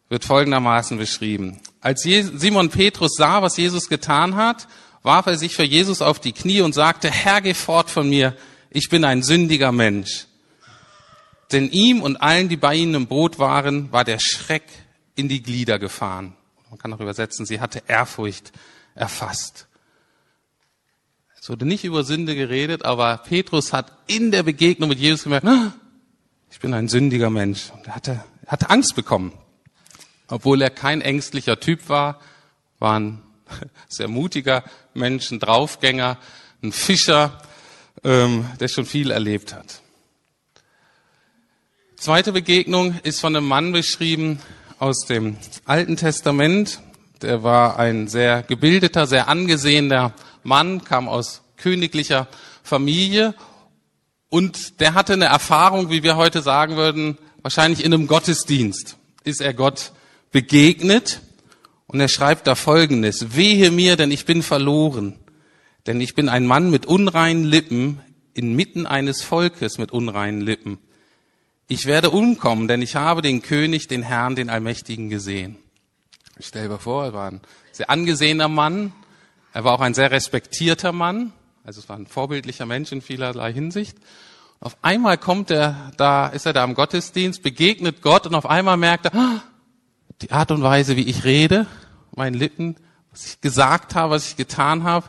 wird 0.08 0.26
folgendermaßen 0.26 0.98
beschrieben. 0.98 1.60
Als 1.82 2.02
Simon 2.02 2.70
Petrus 2.70 3.16
sah, 3.16 3.42
was 3.42 3.58
Jesus 3.58 3.90
getan 3.90 4.36
hat, 4.36 4.68
warf 5.04 5.28
er 5.28 5.38
sich 5.38 5.56
für 5.56 5.64
Jesus 5.64 6.02
auf 6.02 6.20
die 6.20 6.32
Knie 6.32 6.62
und 6.62 6.74
sagte, 6.74 7.12
Herr, 7.12 7.42
geh 7.42 7.54
fort 7.54 7.90
von 7.90 8.10
mir, 8.10 8.36
ich 8.72 8.90
bin 8.90 9.04
ein 9.04 9.22
sündiger 9.22 9.72
Mensch. 9.72 10.26
Denn 11.52 11.70
ihm 11.70 12.02
und 12.02 12.18
allen, 12.18 12.48
die 12.48 12.58
bei 12.58 12.76
ihnen 12.76 12.96
im 12.96 13.08
Boot 13.08 13.40
waren, 13.40 13.92
war 13.92 14.04
der 14.04 14.20
Schreck 14.20 14.64
in 15.16 15.28
die 15.28 15.42
Glieder 15.42 15.80
gefahren. 15.80 16.36
Man 16.70 16.80
kann 16.80 16.94
auch 16.94 17.00
übersetzen, 17.00 17.46
sie 17.46 17.60
hatte 17.60 17.84
Ehrfurcht 17.88 18.52
erfasst. 18.96 19.68
Wurde 21.50 21.66
nicht 21.66 21.84
über 21.84 22.04
Sünde 22.04 22.36
geredet, 22.36 22.86
aber 22.86 23.18
Petrus 23.18 23.74
hat 23.74 23.92
in 24.06 24.30
der 24.30 24.44
Begegnung 24.44 24.88
mit 24.88 25.00
Jesus 25.00 25.24
gemerkt, 25.24 25.48
ah, 25.48 25.74
ich 26.52 26.60
bin 26.60 26.76
ein 26.76 26.88
sündiger 26.88 27.32
Mensch. 27.32 27.72
Und 27.72 27.88
er 27.88 27.96
hatte, 27.96 28.24
hatte 28.46 28.70
Angst 28.70 28.96
bekommen. 28.96 29.34
Obwohl 30.28 30.62
er 30.62 30.70
kein 30.70 31.02
ängstlicher 31.02 31.60
Typ 31.60 31.90
war, 31.90 32.20
war 32.78 33.00
ein 33.00 33.24
sehr 33.90 34.08
mutiger 34.08 34.64
Mensch, 34.94 35.32
ein 35.32 35.40
Draufgänger, 35.40 36.20
ein 36.62 36.72
Fischer, 36.72 37.42
ähm, 38.04 38.46
der 38.60 38.68
schon 38.68 38.86
viel 38.86 39.10
erlebt 39.10 39.56
hat. 39.56 39.82
Zweite 41.96 42.32
Begegnung 42.32 43.00
ist 43.02 43.20
von 43.20 43.36
einem 43.36 43.48
Mann 43.48 43.72
beschrieben 43.72 44.40
aus 44.78 45.00
dem 45.08 45.38
Alten 45.66 45.98
Testament. 45.98 46.80
Der 47.24 47.42
war 47.42 47.80
ein 47.80 48.08
sehr 48.08 48.44
gebildeter, 48.44 49.08
sehr 49.08 49.28
angesehener 49.28 50.14
Mann, 50.50 50.84
kam 50.84 51.08
aus 51.08 51.42
königlicher 51.56 52.28
Familie 52.64 53.34
und 54.28 54.82
der 54.82 54.94
hatte 54.94 55.14
eine 55.14 55.26
Erfahrung, 55.26 55.90
wie 55.90 56.04
wir 56.04 56.18
heute 56.18 56.42
sagen 56.42 56.76
würden, 56.76 57.18
wahrscheinlich 57.42 57.86
in 57.86 57.94
einem 57.94 58.08
Gottesdienst 58.08 58.98
ist 59.24 59.42
er 59.42 59.54
Gott 59.54 59.94
begegnet 60.32 61.22
und 61.88 62.00
er 62.00 62.08
schreibt 62.08 62.48
da 62.48 62.56
Folgendes, 62.56 63.36
wehe 63.36 63.72
mir, 63.72 63.96
denn 63.96 64.12
ich 64.12 64.26
bin 64.26 64.44
verloren. 64.44 65.16
Denn 65.88 66.02
ich 66.02 66.14
bin 66.14 66.30
ein 66.30 66.46
Mann 66.46 66.70
mit 66.70 66.86
unreinen 66.86 67.46
Lippen, 67.46 68.02
inmitten 68.34 68.86
eines 68.86 69.22
Volkes 69.22 69.78
mit 69.78 69.92
unreinen 69.92 70.42
Lippen. 70.42 70.78
Ich 71.68 71.86
werde 71.86 72.10
umkommen, 72.10 72.68
denn 72.68 72.82
ich 72.82 72.96
habe 72.96 73.22
den 73.22 73.42
König, 73.42 73.88
den 73.88 74.04
Herrn, 74.04 74.36
den 74.36 74.50
Allmächtigen 74.50 75.10
gesehen. 75.10 75.58
Ich 76.38 76.48
stelle 76.48 76.70
mir 76.70 76.80
vor, 76.80 77.06
er 77.06 77.14
war 77.14 77.32
ein 77.32 77.42
sehr 77.72 77.90
angesehener 77.90 78.48
Mann. 78.48 78.92
Er 79.54 79.64
war 79.64 79.74
auch 79.74 79.82
ein 79.82 79.94
sehr 79.94 80.12
respektierter 80.12 80.92
Mann. 80.92 81.34
Also 81.64 81.82
es 81.82 81.90
war 81.90 81.98
ein 81.98 82.08
vorbildlicher 82.08 82.66
Mensch 82.66 82.92
in 82.92 83.02
vielerlei 83.02 83.52
Hinsicht. 83.54 83.98
Auf 84.60 84.78
einmal 84.82 85.18
kommt 85.18 85.52
er 85.52 85.92
da, 85.98 86.28
ist 86.28 86.46
er 86.46 86.54
da 86.54 86.64
im 86.64 86.74
Gottesdienst, 86.74 87.42
begegnet 87.42 88.02
Gott 88.02 88.28
und 88.28 88.36
auf 88.36 88.46
einmal 88.46 88.78
merkt 88.78 89.06
er, 89.06 89.16
ah, 89.16 89.42
die 90.22 90.32
Art 90.32 90.52
und 90.52 90.62
Weise, 90.62 90.98
wie 90.98 91.04
ich 91.04 91.24
rede, 91.24 91.66
meinen 92.14 92.34
Lippen, 92.34 92.76
was 93.12 93.26
ich 93.26 93.42
gesagt 93.42 93.96
habe, 93.96 94.12
was 94.12 94.28
ich 94.28 94.36
getan 94.36 94.84
habe, 94.84 95.08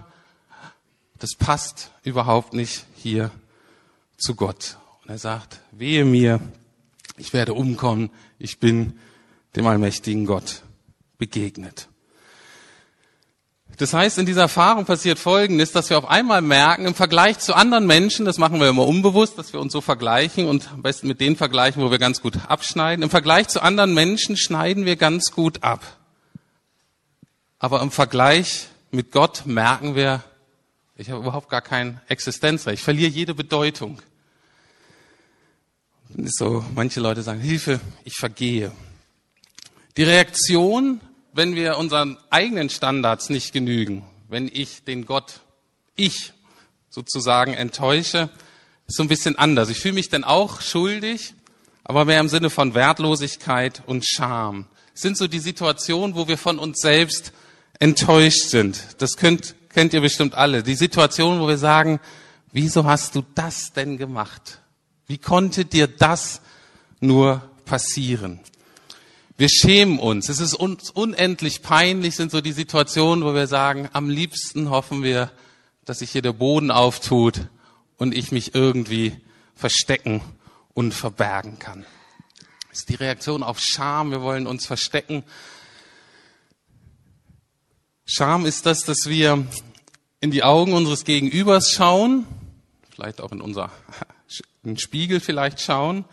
das 1.18 1.34
passt 1.34 1.90
überhaupt 2.04 2.54
nicht 2.54 2.86
hier 2.94 3.30
zu 4.16 4.34
Gott. 4.34 4.78
Und 5.02 5.10
er 5.10 5.18
sagt, 5.18 5.60
wehe 5.72 6.04
mir, 6.04 6.40
ich 7.16 7.32
werde 7.32 7.54
umkommen, 7.54 8.10
ich 8.38 8.58
bin 8.58 8.98
dem 9.56 9.66
allmächtigen 9.66 10.26
Gott 10.26 10.62
begegnet. 11.18 11.89
Das 13.80 13.94
heißt, 13.94 14.18
in 14.18 14.26
dieser 14.26 14.42
Erfahrung 14.42 14.84
passiert 14.84 15.18
Folgendes, 15.18 15.72
dass 15.72 15.88
wir 15.88 15.96
auf 15.96 16.06
einmal 16.06 16.42
merken, 16.42 16.84
im 16.84 16.94
Vergleich 16.94 17.38
zu 17.38 17.54
anderen 17.54 17.86
Menschen, 17.86 18.26
das 18.26 18.36
machen 18.36 18.60
wir 18.60 18.68
immer 18.68 18.86
unbewusst, 18.86 19.38
dass 19.38 19.54
wir 19.54 19.60
uns 19.60 19.72
so 19.72 19.80
vergleichen 19.80 20.44
und 20.44 20.70
am 20.70 20.82
besten 20.82 21.08
mit 21.08 21.18
denen 21.18 21.34
vergleichen, 21.34 21.82
wo 21.82 21.90
wir 21.90 21.98
ganz 21.98 22.20
gut 22.20 22.34
abschneiden. 22.46 23.02
Im 23.02 23.08
Vergleich 23.08 23.48
zu 23.48 23.62
anderen 23.62 23.94
Menschen 23.94 24.36
schneiden 24.36 24.84
wir 24.84 24.96
ganz 24.96 25.32
gut 25.32 25.62
ab. 25.62 25.96
Aber 27.58 27.80
im 27.80 27.90
Vergleich 27.90 28.66
mit 28.90 29.12
Gott 29.12 29.46
merken 29.46 29.94
wir, 29.94 30.22
ich 30.96 31.08
habe 31.08 31.22
überhaupt 31.22 31.48
gar 31.48 31.62
kein 31.62 32.02
Existenzrecht. 32.06 32.80
Ich 32.80 32.84
verliere 32.84 33.10
jede 33.10 33.32
Bedeutung. 33.32 34.02
So, 36.18 36.62
manche 36.74 37.00
Leute 37.00 37.22
sagen, 37.22 37.40
Hilfe, 37.40 37.80
ich 38.04 38.16
vergehe. 38.16 38.72
Die 39.96 40.02
Reaktion, 40.02 41.00
wenn 41.32 41.54
wir 41.54 41.78
unseren 41.78 42.16
eigenen 42.30 42.70
Standards 42.70 43.30
nicht 43.30 43.52
genügen, 43.52 44.04
wenn 44.28 44.48
ich 44.52 44.84
den 44.84 45.06
Gott, 45.06 45.40
ich 45.96 46.32
sozusagen 46.88 47.54
enttäusche, 47.54 48.30
ist 48.86 48.96
so 48.96 49.02
ein 49.02 49.08
bisschen 49.08 49.36
anders. 49.38 49.68
Ich 49.68 49.78
fühle 49.78 49.94
mich 49.94 50.08
dann 50.08 50.24
auch 50.24 50.60
schuldig, 50.60 51.34
aber 51.84 52.04
mehr 52.04 52.20
im 52.20 52.28
Sinne 52.28 52.50
von 52.50 52.74
Wertlosigkeit 52.74 53.82
und 53.86 54.04
Scham. 54.06 54.66
Es 54.94 55.02
sind 55.02 55.16
so 55.16 55.28
die 55.28 55.38
Situationen, 55.38 56.16
wo 56.16 56.28
wir 56.28 56.36
von 56.36 56.58
uns 56.58 56.80
selbst 56.80 57.32
enttäuscht 57.78 58.48
sind. 58.48 58.80
Das 58.98 59.16
könnt, 59.16 59.54
kennt 59.72 59.94
ihr 59.94 60.00
bestimmt 60.00 60.34
alle. 60.34 60.62
Die 60.62 60.74
Situation, 60.74 61.40
wo 61.40 61.48
wir 61.48 61.58
sagen, 61.58 62.00
wieso 62.52 62.84
hast 62.84 63.14
du 63.14 63.22
das 63.34 63.72
denn 63.72 63.96
gemacht? 63.96 64.58
Wie 65.06 65.18
konnte 65.18 65.64
dir 65.64 65.86
das 65.86 66.40
nur 67.00 67.42
passieren? 67.64 68.40
Wir 69.40 69.48
schämen 69.48 69.98
uns. 69.98 70.28
Es 70.28 70.38
ist 70.38 70.52
uns 70.52 70.90
unendlich 70.90 71.62
peinlich, 71.62 72.14
sind 72.14 72.30
so 72.30 72.42
die 72.42 72.52
Situationen, 72.52 73.24
wo 73.24 73.32
wir 73.32 73.46
sagen, 73.46 73.88
am 73.94 74.10
liebsten 74.10 74.68
hoffen 74.68 75.02
wir, 75.02 75.30
dass 75.86 76.00
sich 76.00 76.10
hier 76.10 76.20
der 76.20 76.34
Boden 76.34 76.70
auftut 76.70 77.48
und 77.96 78.14
ich 78.14 78.32
mich 78.32 78.54
irgendwie 78.54 79.16
verstecken 79.54 80.20
und 80.74 80.92
verbergen 80.92 81.58
kann. 81.58 81.86
Das 82.68 82.80
ist 82.80 82.90
die 82.90 82.96
Reaktion 82.96 83.42
auf 83.42 83.60
Scham. 83.60 84.10
Wir 84.10 84.20
wollen 84.20 84.46
uns 84.46 84.66
verstecken. 84.66 85.24
Scham 88.04 88.44
ist 88.44 88.66
das, 88.66 88.82
dass 88.82 89.06
wir 89.06 89.46
in 90.20 90.30
die 90.30 90.42
Augen 90.42 90.74
unseres 90.74 91.06
Gegenübers 91.06 91.70
schauen, 91.70 92.26
vielleicht 92.94 93.22
auch 93.22 93.32
in 93.32 93.40
unser 93.40 93.70
Spiegel 94.76 95.18
vielleicht 95.18 95.62
schauen 95.62 96.04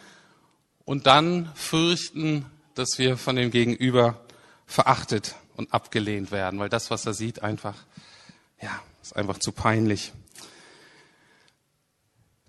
und 0.85 1.07
dann 1.07 1.51
fürchten, 1.55 2.45
dass 2.77 2.97
wir 2.97 3.17
von 3.17 3.35
dem 3.35 3.51
Gegenüber 3.51 4.21
verachtet 4.65 5.35
und 5.55 5.73
abgelehnt 5.73 6.31
werden, 6.31 6.59
weil 6.59 6.69
das, 6.69 6.91
was 6.91 7.05
er 7.05 7.13
sieht, 7.13 7.41
einfach, 7.41 7.75
ja, 8.61 8.79
ist 9.01 9.15
einfach 9.15 9.39
zu 9.39 9.51
peinlich. 9.51 10.13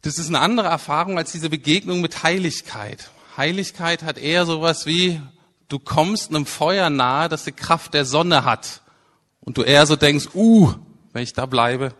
Das 0.02 0.18
ist 0.18 0.28
eine 0.28 0.40
andere 0.40 0.68
Erfahrung 0.68 1.18
als 1.18 1.32
diese 1.32 1.50
Begegnung 1.50 2.00
mit 2.00 2.22
Heiligkeit. 2.22 3.10
Heiligkeit 3.36 4.02
hat 4.02 4.18
eher 4.18 4.46
sowas 4.46 4.86
wie, 4.86 5.20
du 5.68 5.78
kommst 5.78 6.30
einem 6.30 6.46
Feuer 6.46 6.90
nahe, 6.90 7.28
das 7.28 7.44
die 7.44 7.52
Kraft 7.52 7.94
der 7.94 8.04
Sonne 8.04 8.44
hat. 8.44 8.82
Und 9.40 9.56
du 9.56 9.62
eher 9.62 9.86
so 9.86 9.96
denkst, 9.96 10.28
uh, 10.34 10.74
wenn 11.12 11.22
ich 11.22 11.32
da 11.32 11.46
bleibe, 11.46 11.94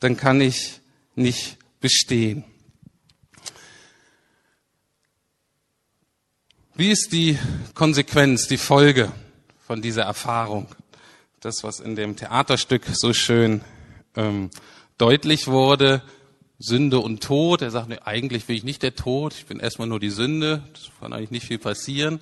dann 0.00 0.16
kann 0.16 0.40
ich 0.40 0.80
nicht 1.14 1.58
bestehen. 1.80 2.44
Wie 6.74 6.90
ist 6.90 7.12
die 7.12 7.38
Konsequenz, 7.74 8.48
die 8.48 8.56
Folge 8.56 9.12
von 9.66 9.82
dieser 9.82 10.04
Erfahrung? 10.04 10.68
Das, 11.40 11.62
was 11.64 11.80
in 11.80 11.96
dem 11.96 12.16
Theaterstück 12.16 12.86
so 12.94 13.12
schön 13.12 13.60
ähm, 14.16 14.48
deutlich 14.96 15.48
wurde, 15.48 16.02
Sünde 16.58 17.00
und 17.00 17.22
Tod. 17.22 17.60
Er 17.60 17.70
sagt, 17.70 17.90
nee, 17.90 17.98
eigentlich 18.02 18.48
will 18.48 18.56
ich 18.56 18.64
nicht 18.64 18.82
der 18.82 18.94
Tod, 18.94 19.34
ich 19.34 19.44
bin 19.44 19.60
erstmal 19.60 19.86
nur 19.86 20.00
die 20.00 20.08
Sünde, 20.08 20.62
das 20.72 20.88
kann 20.98 21.12
eigentlich 21.12 21.30
nicht 21.30 21.46
viel 21.46 21.58
passieren. 21.58 22.20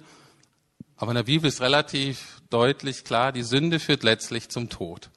Aber 0.97 1.13
in 1.13 1.17
der 1.17 1.23
Bibel 1.23 1.47
ist 1.47 1.61
relativ 1.61 2.43
deutlich 2.51 3.05
klar, 3.05 3.31
die 3.31 3.45
Sünde 3.45 3.79
führt 3.79 4.03
letztlich 4.03 4.49
zum 4.49 4.69
Tod. 4.69 5.11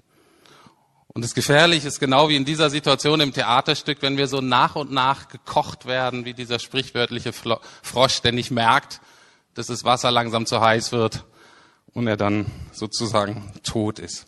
Und 1.07 1.23
das 1.23 1.33
Gefährliche 1.33 1.87
ist 1.87 1.99
genau 1.99 2.29
wie 2.29 2.35
in 2.35 2.45
dieser 2.45 2.69
Situation 2.69 3.19
im 3.19 3.33
Theaterstück, 3.33 4.03
wenn 4.03 4.15
wir 4.15 4.27
so 4.27 4.41
nach 4.41 4.75
und 4.75 4.91
nach 4.91 5.27
gekocht 5.27 5.87
werden, 5.87 6.23
wie 6.23 6.35
dieser 6.35 6.59
sprichwörtliche 6.59 7.33
Frosch, 7.33 8.21
der 8.21 8.31
nicht 8.31 8.51
merkt, 8.51 9.01
dass 9.53 9.67
das 9.67 9.83
Wasser 9.83 10.11
langsam 10.11 10.45
zu 10.45 10.61
heiß 10.61 10.91
wird 10.91 11.25
und 11.93 12.07
er 12.07 12.17
dann 12.17 12.45
sozusagen 12.71 13.51
tot 13.63 13.99
ist. 13.99 14.25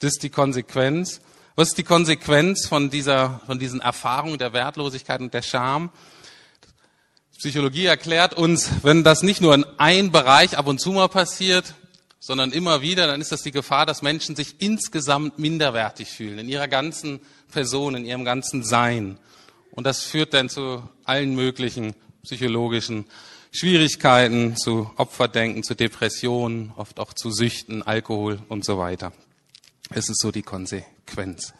Das 0.00 0.12
ist 0.12 0.22
die 0.22 0.30
Konsequenz. 0.30 1.20
Was 1.56 1.68
ist 1.68 1.78
die 1.78 1.84
Konsequenz 1.84 2.66
von 2.66 2.90
dieser, 2.90 3.40
von 3.46 3.58
diesen 3.58 3.80
Erfahrungen 3.80 4.38
der 4.38 4.52
Wertlosigkeit 4.52 5.20
und 5.20 5.34
der 5.34 5.42
Scham? 5.42 5.90
Psychologie 7.38 7.86
erklärt 7.86 8.34
uns, 8.34 8.70
wenn 8.82 9.02
das 9.02 9.22
nicht 9.22 9.40
nur 9.40 9.54
in 9.54 9.64
einem 9.78 10.12
Bereich 10.12 10.58
ab 10.58 10.66
und 10.66 10.78
zu 10.78 10.92
mal 10.92 11.08
passiert, 11.08 11.74
sondern 12.18 12.52
immer 12.52 12.82
wieder, 12.82 13.06
dann 13.06 13.20
ist 13.20 13.32
das 13.32 13.42
die 13.42 13.50
Gefahr, 13.50 13.86
dass 13.86 14.02
Menschen 14.02 14.36
sich 14.36 14.56
insgesamt 14.58 15.38
minderwertig 15.38 16.08
fühlen, 16.08 16.38
in 16.38 16.48
ihrer 16.50 16.68
ganzen 16.68 17.20
Person, 17.50 17.94
in 17.94 18.04
ihrem 18.04 18.26
ganzen 18.26 18.62
Sein. 18.62 19.18
Und 19.70 19.84
das 19.84 20.02
führt 20.02 20.34
dann 20.34 20.50
zu 20.50 20.82
allen 21.04 21.34
möglichen 21.34 21.94
psychologischen 22.22 23.06
Schwierigkeiten, 23.52 24.56
zu 24.56 24.90
Opferdenken, 24.96 25.64
zu 25.64 25.74
Depressionen, 25.74 26.72
oft 26.76 27.00
auch 27.00 27.12
zu 27.12 27.32
Süchten, 27.32 27.82
Alkohol 27.82 28.40
und 28.48 28.64
so 28.64 28.78
weiter. 28.78 29.12
Es 29.92 30.08
ist 30.08 30.20
so 30.20 30.30
die 30.30 30.42
Konsequenz. 30.42 31.52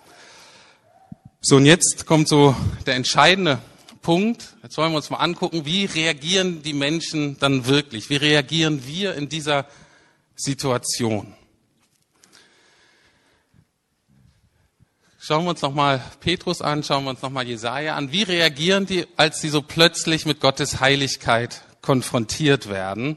So, 1.41 1.57
und 1.57 1.67
jetzt 1.67 2.07
kommt 2.07 2.29
so 2.29 2.55
der 2.87 2.95
entscheidende 2.95 3.59
Punkt. 4.03 4.55
Jetzt 4.63 4.77
wollen 4.77 4.93
wir 4.93 4.99
uns 4.99 5.11
mal 5.11 5.19
angucken, 5.19 5.65
wie 5.65 5.85
reagieren 5.85 6.63
die 6.63 6.75
Menschen 6.75 7.39
dann 7.41 7.67
wirklich? 7.67 8.09
Wie 8.09 8.17
reagieren 8.17 8.87
wir 8.87 9.15
in 9.15 9.29
dieser 9.29 9.67
Situation? 10.37 11.35
Schauen 15.19 15.45
wir 15.45 15.51
uns 15.51 15.63
nochmal 15.63 16.03
Petrus 16.21 16.63
an, 16.63 16.83
schauen 16.85 17.05
wir 17.05 17.11
uns 17.11 17.23
nochmal 17.23 17.47
Jesaja 17.47 17.97
an. 17.97 18.13
Wie 18.13 18.23
reagieren 18.23 18.87
die, 18.87 19.07
als 19.17 19.41
sie 19.41 19.49
so 19.49 19.61
plötzlich 19.61 20.25
mit 20.25 20.41
Gottes 20.41 20.81
Heiligkeit 20.81 21.63
konfrontiert 21.83 22.69
werden. 22.69 23.17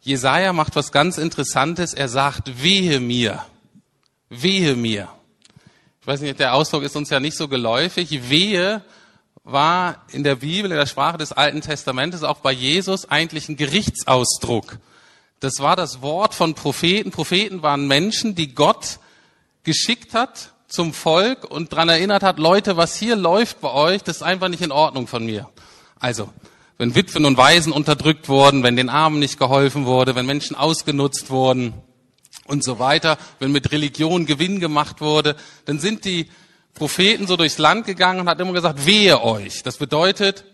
Jesaja 0.00 0.52
macht 0.52 0.76
was 0.76 0.92
ganz 0.92 1.18
Interessantes. 1.18 1.94
Er 1.94 2.08
sagt, 2.08 2.62
wehe 2.62 3.00
mir. 3.00 3.44
Wehe 4.28 4.76
mir. 4.76 5.08
Ich 6.00 6.06
weiß 6.06 6.20
nicht, 6.20 6.38
der 6.38 6.54
Ausdruck 6.54 6.84
ist 6.84 6.94
uns 6.94 7.10
ja 7.10 7.18
nicht 7.18 7.36
so 7.36 7.48
geläufig. 7.48 8.30
Wehe 8.30 8.82
war 9.42 10.04
in 10.12 10.24
der 10.24 10.36
Bibel, 10.36 10.70
in 10.70 10.76
der 10.76 10.86
Sprache 10.86 11.18
des 11.18 11.32
Alten 11.32 11.60
Testamentes, 11.60 12.22
auch 12.22 12.38
bei 12.38 12.52
Jesus 12.52 13.10
eigentlich 13.10 13.48
ein 13.48 13.56
Gerichtsausdruck. 13.56 14.78
Das 15.40 15.58
war 15.60 15.76
das 15.76 16.02
Wort 16.02 16.34
von 16.34 16.54
Propheten. 16.54 17.10
Propheten 17.10 17.62
waren 17.62 17.86
Menschen, 17.86 18.34
die 18.34 18.54
Gott 18.54 18.98
geschickt 19.64 20.14
hat 20.14 20.52
zum 20.68 20.92
Volk 20.92 21.44
und 21.44 21.72
dran 21.72 21.88
erinnert 21.88 22.22
hat, 22.22 22.38
Leute, 22.38 22.76
was 22.76 22.96
hier 22.96 23.16
läuft 23.16 23.60
bei 23.60 23.72
euch, 23.72 24.02
das 24.02 24.16
ist 24.16 24.22
einfach 24.22 24.48
nicht 24.48 24.62
in 24.62 24.72
Ordnung 24.72 25.06
von 25.06 25.24
mir. 25.24 25.48
Also, 26.00 26.30
wenn 26.78 26.94
Witwen 26.94 27.24
und 27.24 27.36
Waisen 27.36 27.72
unterdrückt 27.72 28.28
wurden, 28.28 28.62
wenn 28.62 28.76
den 28.76 28.88
Armen 28.88 29.18
nicht 29.18 29.38
geholfen 29.38 29.86
wurde, 29.86 30.14
wenn 30.14 30.26
Menschen 30.26 30.56
ausgenutzt 30.56 31.30
wurden 31.30 31.74
und 32.46 32.62
so 32.62 32.78
weiter, 32.78 33.18
wenn 33.38 33.52
mit 33.52 33.72
Religion 33.72 34.26
Gewinn 34.26 34.60
gemacht 34.60 35.00
wurde, 35.00 35.36
dann 35.64 35.78
sind 35.78 36.04
die 36.04 36.28
Propheten 36.74 37.26
so 37.26 37.36
durchs 37.36 37.58
Land 37.58 37.86
gegangen 37.86 38.20
und 38.20 38.28
hat 38.28 38.40
immer 38.40 38.52
gesagt, 38.52 38.84
wehe 38.84 39.22
euch. 39.22 39.62
Das 39.62 39.78
bedeutet, 39.78 40.44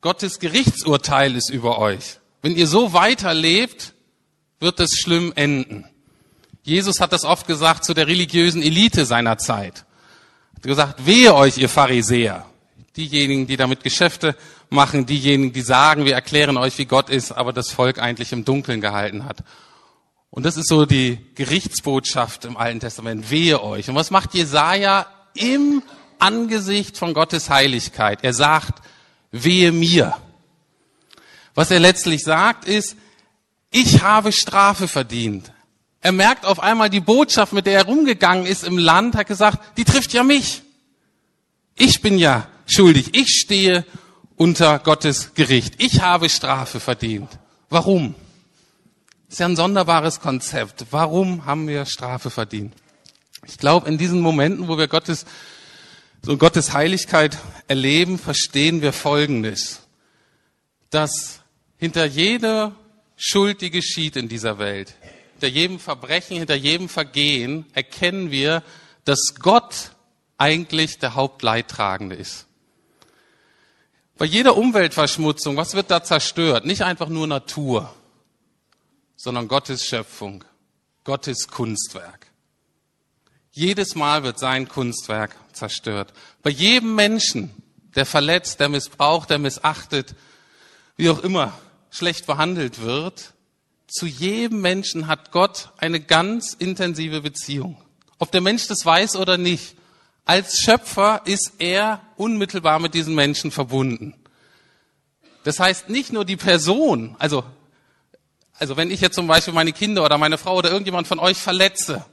Gottes 0.00 0.38
Gerichtsurteil 0.38 1.34
ist 1.34 1.50
über 1.50 1.78
euch. 1.78 2.20
Wenn 2.42 2.54
ihr 2.56 2.68
so 2.68 2.92
weiterlebt, 2.92 3.94
wird 4.60 4.78
es 4.78 4.98
schlimm 4.98 5.32
enden. 5.34 5.86
Jesus 6.62 7.00
hat 7.00 7.12
das 7.12 7.24
oft 7.24 7.46
gesagt 7.46 7.84
zu 7.84 7.94
der 7.94 8.06
religiösen 8.06 8.62
Elite 8.62 9.06
seiner 9.06 9.38
Zeit. 9.38 9.84
Er 10.52 10.56
hat 10.56 10.62
gesagt, 10.62 11.06
wehe 11.06 11.34
euch, 11.34 11.58
ihr 11.58 11.68
Pharisäer 11.68 12.46
diejenigen, 12.96 13.46
die 13.46 13.56
damit 13.56 13.82
Geschäfte 13.82 14.36
machen, 14.70 15.06
diejenigen, 15.06 15.52
die 15.52 15.62
sagen, 15.62 16.04
wir 16.04 16.14
erklären 16.14 16.56
euch, 16.56 16.78
wie 16.78 16.86
Gott 16.86 17.10
ist, 17.10 17.32
aber 17.32 17.52
das 17.52 17.70
Volk 17.70 17.98
eigentlich 17.98 18.32
im 18.32 18.44
Dunkeln 18.44 18.80
gehalten 18.80 19.24
hat. 19.24 19.44
Und 20.30 20.44
das 20.44 20.56
ist 20.56 20.68
so 20.68 20.84
die 20.84 21.18
Gerichtsbotschaft 21.36 22.44
im 22.44 22.56
Alten 22.56 22.80
Testament. 22.80 23.30
Wehe 23.30 23.62
euch. 23.62 23.88
Und 23.88 23.94
was 23.94 24.10
macht 24.10 24.34
Jesaja 24.34 25.06
im 25.34 25.82
Angesicht 26.18 26.98
von 26.98 27.14
Gottes 27.14 27.50
Heiligkeit? 27.50 28.18
Er 28.22 28.34
sagt, 28.34 28.82
wehe 29.30 29.70
mir. 29.70 30.16
Was 31.54 31.70
er 31.70 31.78
letztlich 31.78 32.24
sagt 32.24 32.64
ist, 32.64 32.96
ich 33.70 34.02
habe 34.02 34.32
Strafe 34.32 34.88
verdient. 34.88 35.52
Er 36.00 36.12
merkt 36.12 36.44
auf 36.44 36.60
einmal 36.60 36.90
die 36.90 37.00
Botschaft, 37.00 37.52
mit 37.52 37.66
der 37.66 37.78
er 37.78 37.86
rumgegangen 37.86 38.44
ist 38.44 38.64
im 38.64 38.76
Land, 38.76 39.16
hat 39.16 39.26
gesagt, 39.26 39.78
die 39.78 39.84
trifft 39.84 40.12
ja 40.12 40.22
mich. 40.22 40.62
Ich 41.76 42.02
bin 42.02 42.18
ja 42.18 42.46
schuldig. 42.66 43.14
Ich 43.14 43.28
stehe 43.28 43.86
unter 44.36 44.78
Gottes 44.78 45.34
Gericht. 45.34 45.74
Ich 45.78 46.02
habe 46.02 46.28
Strafe 46.28 46.80
verdient. 46.80 47.28
Warum? 47.68 48.14
Das 49.26 49.34
ist 49.34 49.38
ja 49.40 49.46
ein 49.46 49.56
sonderbares 49.56 50.20
Konzept. 50.20 50.86
Warum 50.90 51.46
haben 51.46 51.66
wir 51.66 51.86
Strafe 51.86 52.30
verdient? 52.30 52.74
Ich 53.46 53.58
glaube, 53.58 53.88
in 53.88 53.98
diesen 53.98 54.20
Momenten, 54.20 54.68
wo 54.68 54.78
wir 54.78 54.88
Gottes, 54.88 55.26
so 56.22 56.36
Gottes 56.36 56.72
Heiligkeit 56.72 57.36
erleben, 57.68 58.18
verstehen 58.18 58.80
wir 58.80 58.92
Folgendes. 58.92 59.82
Dass 60.90 61.40
hinter 61.76 62.04
jeder 62.04 62.74
Schuld, 63.16 63.60
die 63.60 63.70
geschieht 63.70 64.16
in 64.16 64.28
dieser 64.28 64.58
Welt, 64.58 64.94
hinter 65.32 65.48
jedem 65.48 65.78
Verbrechen, 65.78 66.38
hinter 66.38 66.54
jedem 66.54 66.88
Vergehen, 66.88 67.66
erkennen 67.74 68.30
wir, 68.30 68.62
dass 69.04 69.34
Gott 69.38 69.90
eigentlich 70.38 70.98
der 70.98 71.14
Hauptleidtragende 71.14 72.16
ist. 72.16 72.46
Bei 74.16 74.24
jeder 74.24 74.56
Umweltverschmutzung, 74.56 75.56
was 75.56 75.74
wird 75.74 75.90
da 75.90 76.02
zerstört? 76.02 76.64
Nicht 76.64 76.82
einfach 76.82 77.08
nur 77.08 77.26
Natur, 77.26 77.92
sondern 79.16 79.48
Gottes 79.48 79.84
Schöpfung, 79.84 80.44
Gottes 81.02 81.48
Kunstwerk. 81.48 82.28
Jedes 83.50 83.94
Mal 83.94 84.22
wird 84.22 84.38
sein 84.38 84.68
Kunstwerk 84.68 85.36
zerstört. 85.52 86.12
Bei 86.42 86.50
jedem 86.50 86.94
Menschen, 86.94 87.50
der 87.94 88.06
verletzt, 88.06 88.60
der 88.60 88.68
missbraucht, 88.68 89.30
der 89.30 89.38
missachtet, 89.38 90.14
wie 90.96 91.10
auch 91.10 91.20
immer 91.20 91.52
schlecht 91.90 92.26
behandelt 92.26 92.82
wird, 92.82 93.32
zu 93.86 94.06
jedem 94.06 94.60
Menschen 94.60 95.06
hat 95.06 95.30
Gott 95.30 95.70
eine 95.76 96.00
ganz 96.00 96.54
intensive 96.54 97.20
Beziehung. 97.20 97.76
Ob 98.18 98.32
der 98.32 98.40
Mensch 98.40 98.66
das 98.66 98.84
weiß 98.84 99.16
oder 99.16 99.38
nicht. 99.38 99.76
Als 100.24 100.60
Schöpfer 100.60 101.22
ist 101.26 101.52
er 101.58 102.00
unmittelbar 102.16 102.78
mit 102.78 102.94
diesen 102.94 103.14
Menschen 103.14 103.50
verbunden. 103.50 104.14
Das 105.44 105.60
heißt, 105.60 105.90
nicht 105.90 106.12
nur 106.12 106.24
die 106.24 106.36
Person, 106.36 107.14
also, 107.18 107.44
also 108.54 108.76
wenn 108.78 108.90
ich 108.90 109.02
jetzt 109.02 109.14
zum 109.14 109.26
Beispiel 109.26 109.52
meine 109.52 109.72
Kinder 109.72 110.04
oder 110.04 110.16
meine 110.16 110.38
Frau 110.38 110.56
oder 110.56 110.70
irgendjemand 110.70 111.06
von 111.06 111.18
euch 111.18 111.36
verletze, 111.36 112.06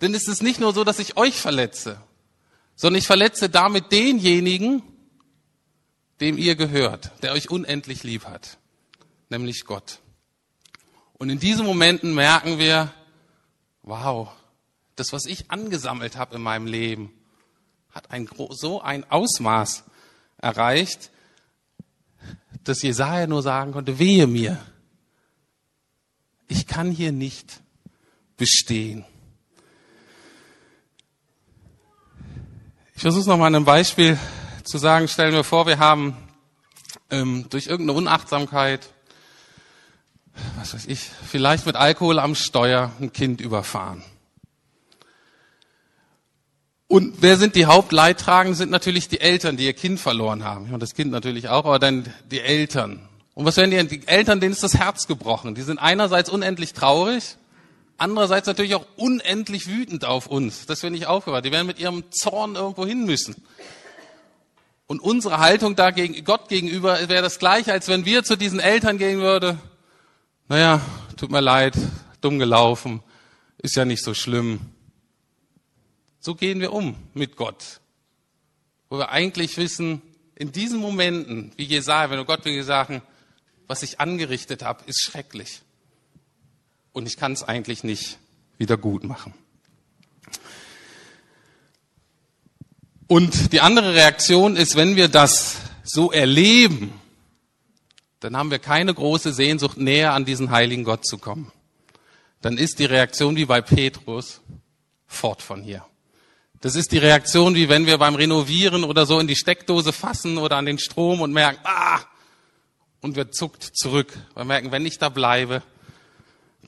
dann 0.00 0.12
ist 0.12 0.28
es 0.28 0.42
nicht 0.42 0.60
nur 0.60 0.74
so, 0.74 0.84
dass 0.84 0.98
ich 0.98 1.16
euch 1.16 1.40
verletze, 1.40 2.02
sondern 2.76 2.98
ich 2.98 3.06
verletze 3.06 3.48
damit 3.48 3.90
denjenigen, 3.92 4.82
dem 6.20 6.36
ihr 6.36 6.54
gehört, 6.54 7.12
der 7.22 7.32
euch 7.32 7.50
unendlich 7.50 8.02
lieb 8.02 8.26
hat, 8.26 8.58
nämlich 9.30 9.64
Gott. 9.64 10.00
Und 11.14 11.30
in 11.30 11.38
diesen 11.38 11.64
Momenten 11.64 12.14
merken 12.14 12.58
wir, 12.58 12.92
wow, 13.82 14.28
das, 14.96 15.12
was 15.12 15.24
ich 15.24 15.50
angesammelt 15.50 16.16
habe 16.16 16.36
in 16.36 16.42
meinem 16.42 16.66
Leben, 16.66 17.12
hat 17.92 18.10
ein, 18.10 18.28
so 18.50 18.80
ein 18.80 19.08
Ausmaß 19.10 19.84
erreicht, 20.38 21.10
dass 22.64 22.82
Jesaja 22.82 23.26
nur 23.26 23.42
sagen 23.42 23.72
konnte, 23.72 23.98
wehe 23.98 24.26
mir. 24.26 24.58
Ich 26.48 26.66
kann 26.66 26.90
hier 26.90 27.12
nicht 27.12 27.60
bestehen. 28.36 29.04
Ich 32.94 33.02
versuche 33.02 33.22
es 33.22 33.26
nochmal 33.26 33.48
an 33.48 33.56
einem 33.56 33.64
Beispiel 33.64 34.18
zu 34.64 34.78
sagen. 34.78 35.08
Stellen 35.08 35.34
wir 35.34 35.44
vor, 35.44 35.66
wir 35.66 35.78
haben 35.78 36.16
ähm, 37.10 37.46
durch 37.50 37.66
irgendeine 37.66 37.98
Unachtsamkeit, 37.98 38.88
was 40.56 40.74
weiß 40.74 40.86
ich, 40.86 41.00
vielleicht 41.00 41.66
mit 41.66 41.76
Alkohol 41.76 42.18
am 42.18 42.34
Steuer 42.34 42.92
ein 43.00 43.12
Kind 43.12 43.40
überfahren. 43.40 44.02
Und 46.92 47.22
wer 47.22 47.38
sind 47.38 47.54
die 47.54 47.64
Hauptleidtragenden? 47.64 48.54
Sind 48.54 48.70
natürlich 48.70 49.08
die 49.08 49.18
Eltern, 49.18 49.56
die 49.56 49.64
ihr 49.64 49.72
Kind 49.72 49.98
verloren 49.98 50.44
haben. 50.44 50.74
Und 50.74 50.82
das 50.82 50.92
Kind 50.92 51.10
natürlich 51.10 51.48
auch, 51.48 51.64
aber 51.64 51.78
dann 51.78 52.04
die 52.30 52.40
Eltern. 52.40 53.00
Und 53.32 53.46
was 53.46 53.56
werden 53.56 53.70
die, 53.70 54.00
die 54.00 54.06
Eltern, 54.06 54.40
denen 54.40 54.52
ist 54.52 54.62
das 54.62 54.74
Herz 54.74 55.06
gebrochen. 55.06 55.54
Die 55.54 55.62
sind 55.62 55.78
einerseits 55.78 56.28
unendlich 56.28 56.74
traurig, 56.74 57.38
andererseits 57.96 58.46
natürlich 58.46 58.74
auch 58.74 58.84
unendlich 58.96 59.68
wütend 59.68 60.04
auf 60.04 60.26
uns, 60.26 60.66
dass 60.66 60.82
wir 60.82 60.90
nicht 60.90 61.06
aufgehört. 61.06 61.46
Die 61.46 61.50
werden 61.50 61.66
mit 61.66 61.80
ihrem 61.80 62.04
Zorn 62.10 62.56
irgendwo 62.56 62.84
hin 62.84 63.06
müssen. 63.06 63.36
Und 64.86 65.00
unsere 65.00 65.38
Haltung 65.38 65.76
da 65.76 65.92
gegen 65.92 66.22
Gott 66.24 66.50
gegenüber 66.50 67.08
wäre 67.08 67.22
das 67.22 67.38
gleiche, 67.38 67.72
als 67.72 67.88
wenn 67.88 68.04
wir 68.04 68.22
zu 68.22 68.36
diesen 68.36 68.60
Eltern 68.60 68.98
gehen 68.98 69.20
würde. 69.20 69.56
Naja, 70.46 70.82
tut 71.16 71.30
mir 71.30 71.40
leid, 71.40 71.72
dumm 72.20 72.38
gelaufen, 72.38 73.02
ist 73.56 73.76
ja 73.76 73.86
nicht 73.86 74.04
so 74.04 74.12
schlimm. 74.12 74.60
So 76.22 76.36
gehen 76.36 76.60
wir 76.60 76.72
um 76.72 76.94
mit 77.14 77.34
Gott. 77.34 77.80
Wo 78.88 78.96
wir 78.96 79.10
eigentlich 79.10 79.56
wissen, 79.56 80.00
in 80.36 80.52
diesen 80.52 80.78
Momenten, 80.78 81.50
wie 81.56 81.64
Jesaja, 81.64 82.10
wenn 82.10 82.18
du 82.18 82.24
Gott 82.24 82.44
will 82.44 82.62
sagen, 82.62 83.02
was 83.66 83.82
ich 83.82 83.98
angerichtet 83.98 84.62
habe, 84.62 84.84
ist 84.86 85.02
schrecklich. 85.02 85.62
Und 86.92 87.08
ich 87.08 87.16
kann 87.16 87.32
es 87.32 87.42
eigentlich 87.42 87.82
nicht 87.82 88.18
wieder 88.56 88.76
gut 88.76 89.02
machen. 89.02 89.34
Und 93.08 93.52
die 93.52 93.60
andere 93.60 93.94
Reaktion 93.94 94.54
ist, 94.54 94.76
wenn 94.76 94.94
wir 94.94 95.08
das 95.08 95.56
so 95.82 96.12
erleben, 96.12 96.92
dann 98.20 98.36
haben 98.36 98.52
wir 98.52 98.60
keine 98.60 98.94
große 98.94 99.32
Sehnsucht, 99.32 99.76
näher 99.76 100.12
an 100.12 100.24
diesen 100.24 100.52
heiligen 100.52 100.84
Gott 100.84 101.04
zu 101.04 101.18
kommen. 101.18 101.50
Dann 102.42 102.58
ist 102.58 102.78
die 102.78 102.84
Reaktion 102.84 103.34
wie 103.34 103.44
bei 103.44 103.60
Petrus, 103.60 104.40
fort 105.08 105.42
von 105.42 105.62
hier. 105.62 105.84
Das 106.62 106.76
ist 106.76 106.92
die 106.92 106.98
Reaktion, 106.98 107.56
wie 107.56 107.68
wenn 107.68 107.86
wir 107.86 107.98
beim 107.98 108.14
Renovieren 108.14 108.84
oder 108.84 109.04
so 109.04 109.18
in 109.18 109.26
die 109.26 109.34
Steckdose 109.34 109.92
fassen 109.92 110.38
oder 110.38 110.56
an 110.56 110.64
den 110.64 110.78
Strom 110.78 111.20
und 111.20 111.32
merken, 111.32 111.58
ah, 111.64 111.98
und 113.00 113.16
wir 113.16 113.32
zuckt 113.32 113.64
zurück. 113.74 114.16
Wir 114.36 114.44
merken, 114.44 114.70
wenn 114.70 114.86
ich 114.86 114.96
da 114.96 115.08
bleibe, 115.08 115.64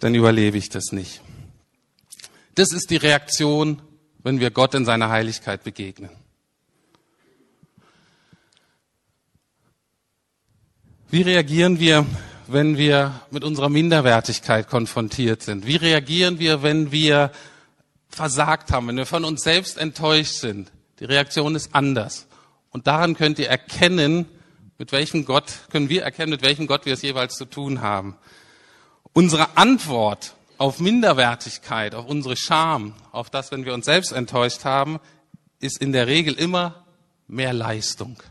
dann 0.00 0.16
überlebe 0.16 0.58
ich 0.58 0.68
das 0.68 0.90
nicht. 0.90 1.20
Das 2.56 2.72
ist 2.72 2.90
die 2.90 2.96
Reaktion, 2.96 3.80
wenn 4.24 4.40
wir 4.40 4.50
Gott 4.50 4.74
in 4.74 4.84
seiner 4.84 5.10
Heiligkeit 5.10 5.62
begegnen. 5.62 6.10
Wie 11.08 11.22
reagieren 11.22 11.78
wir, 11.78 12.04
wenn 12.48 12.76
wir 12.76 13.20
mit 13.30 13.44
unserer 13.44 13.68
Minderwertigkeit 13.68 14.68
konfrontiert 14.68 15.44
sind? 15.44 15.68
Wie 15.68 15.76
reagieren 15.76 16.40
wir, 16.40 16.64
wenn 16.64 16.90
wir 16.90 17.30
versagt 18.14 18.72
haben, 18.72 18.88
wenn 18.88 18.96
wir 18.96 19.06
von 19.06 19.24
uns 19.24 19.42
selbst 19.42 19.78
enttäuscht 19.78 20.34
sind. 20.34 20.72
Die 21.00 21.04
Reaktion 21.04 21.54
ist 21.54 21.74
anders. 21.74 22.26
Und 22.70 22.86
daran 22.86 23.14
könnt 23.14 23.38
ihr 23.38 23.48
erkennen, 23.48 24.26
mit 24.78 24.92
welchem 24.92 25.24
Gott, 25.24 25.52
können 25.70 25.88
wir 25.88 26.02
erkennen, 26.02 26.30
mit 26.30 26.42
welchem 26.42 26.66
Gott 26.66 26.86
wir 26.86 26.94
es 26.94 27.02
jeweils 27.02 27.36
zu 27.36 27.44
tun 27.44 27.80
haben. 27.80 28.16
Unsere 29.12 29.56
Antwort 29.56 30.34
auf 30.58 30.80
Minderwertigkeit, 30.80 31.94
auf 31.94 32.06
unsere 32.06 32.36
Scham, 32.36 32.94
auf 33.12 33.30
das, 33.30 33.52
wenn 33.52 33.64
wir 33.64 33.74
uns 33.74 33.84
selbst 33.84 34.12
enttäuscht 34.12 34.64
haben, 34.64 34.98
ist 35.60 35.80
in 35.80 35.92
der 35.92 36.06
Regel 36.06 36.34
immer 36.34 36.84
mehr 37.28 37.52
Leistung. 37.52 38.22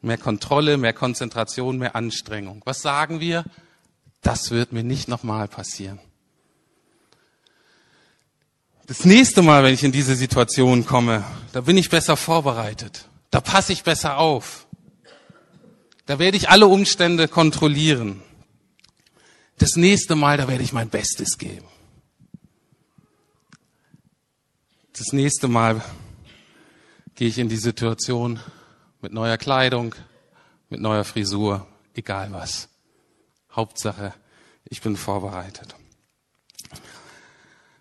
Mehr 0.00 0.18
Kontrolle, 0.18 0.76
mehr 0.76 0.92
Konzentration, 0.92 1.78
mehr 1.78 1.96
Anstrengung. 1.96 2.62
Was 2.64 2.82
sagen 2.82 3.20
wir? 3.20 3.44
Das 4.20 4.50
wird 4.50 4.72
mir 4.72 4.84
nicht 4.84 5.08
nochmal 5.08 5.48
passieren. 5.48 5.98
Das 8.88 9.04
nächste 9.04 9.42
Mal, 9.42 9.64
wenn 9.64 9.74
ich 9.74 9.84
in 9.84 9.92
diese 9.92 10.16
Situation 10.16 10.86
komme, 10.86 11.22
da 11.52 11.60
bin 11.60 11.76
ich 11.76 11.90
besser 11.90 12.16
vorbereitet. 12.16 13.06
Da 13.30 13.42
passe 13.42 13.74
ich 13.74 13.82
besser 13.84 14.16
auf. 14.16 14.66
Da 16.06 16.18
werde 16.18 16.38
ich 16.38 16.48
alle 16.48 16.66
Umstände 16.66 17.28
kontrollieren. 17.28 18.22
Das 19.58 19.76
nächste 19.76 20.14
Mal, 20.14 20.38
da 20.38 20.48
werde 20.48 20.64
ich 20.64 20.72
mein 20.72 20.88
Bestes 20.88 21.36
geben. 21.36 21.66
Das 24.96 25.12
nächste 25.12 25.48
Mal 25.48 25.82
gehe 27.14 27.28
ich 27.28 27.36
in 27.36 27.50
die 27.50 27.58
Situation 27.58 28.40
mit 29.02 29.12
neuer 29.12 29.36
Kleidung, 29.36 29.94
mit 30.70 30.80
neuer 30.80 31.04
Frisur, 31.04 31.66
egal 31.92 32.32
was. 32.32 32.70
Hauptsache, 33.52 34.14
ich 34.64 34.80
bin 34.80 34.96
vorbereitet. 34.96 35.74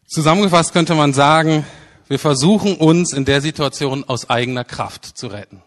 Zusammengefasst 0.09 0.71
könnte 0.71 0.95
man 0.95 1.13
sagen, 1.13 1.65
wir 2.07 2.17
versuchen 2.17 2.77
uns 2.77 3.11
in 3.11 3.25
der 3.25 3.41
Situation 3.41 4.05
aus 4.05 4.29
eigener 4.29 4.63
Kraft 4.63 5.03
zu 5.03 5.27
retten. 5.27 5.61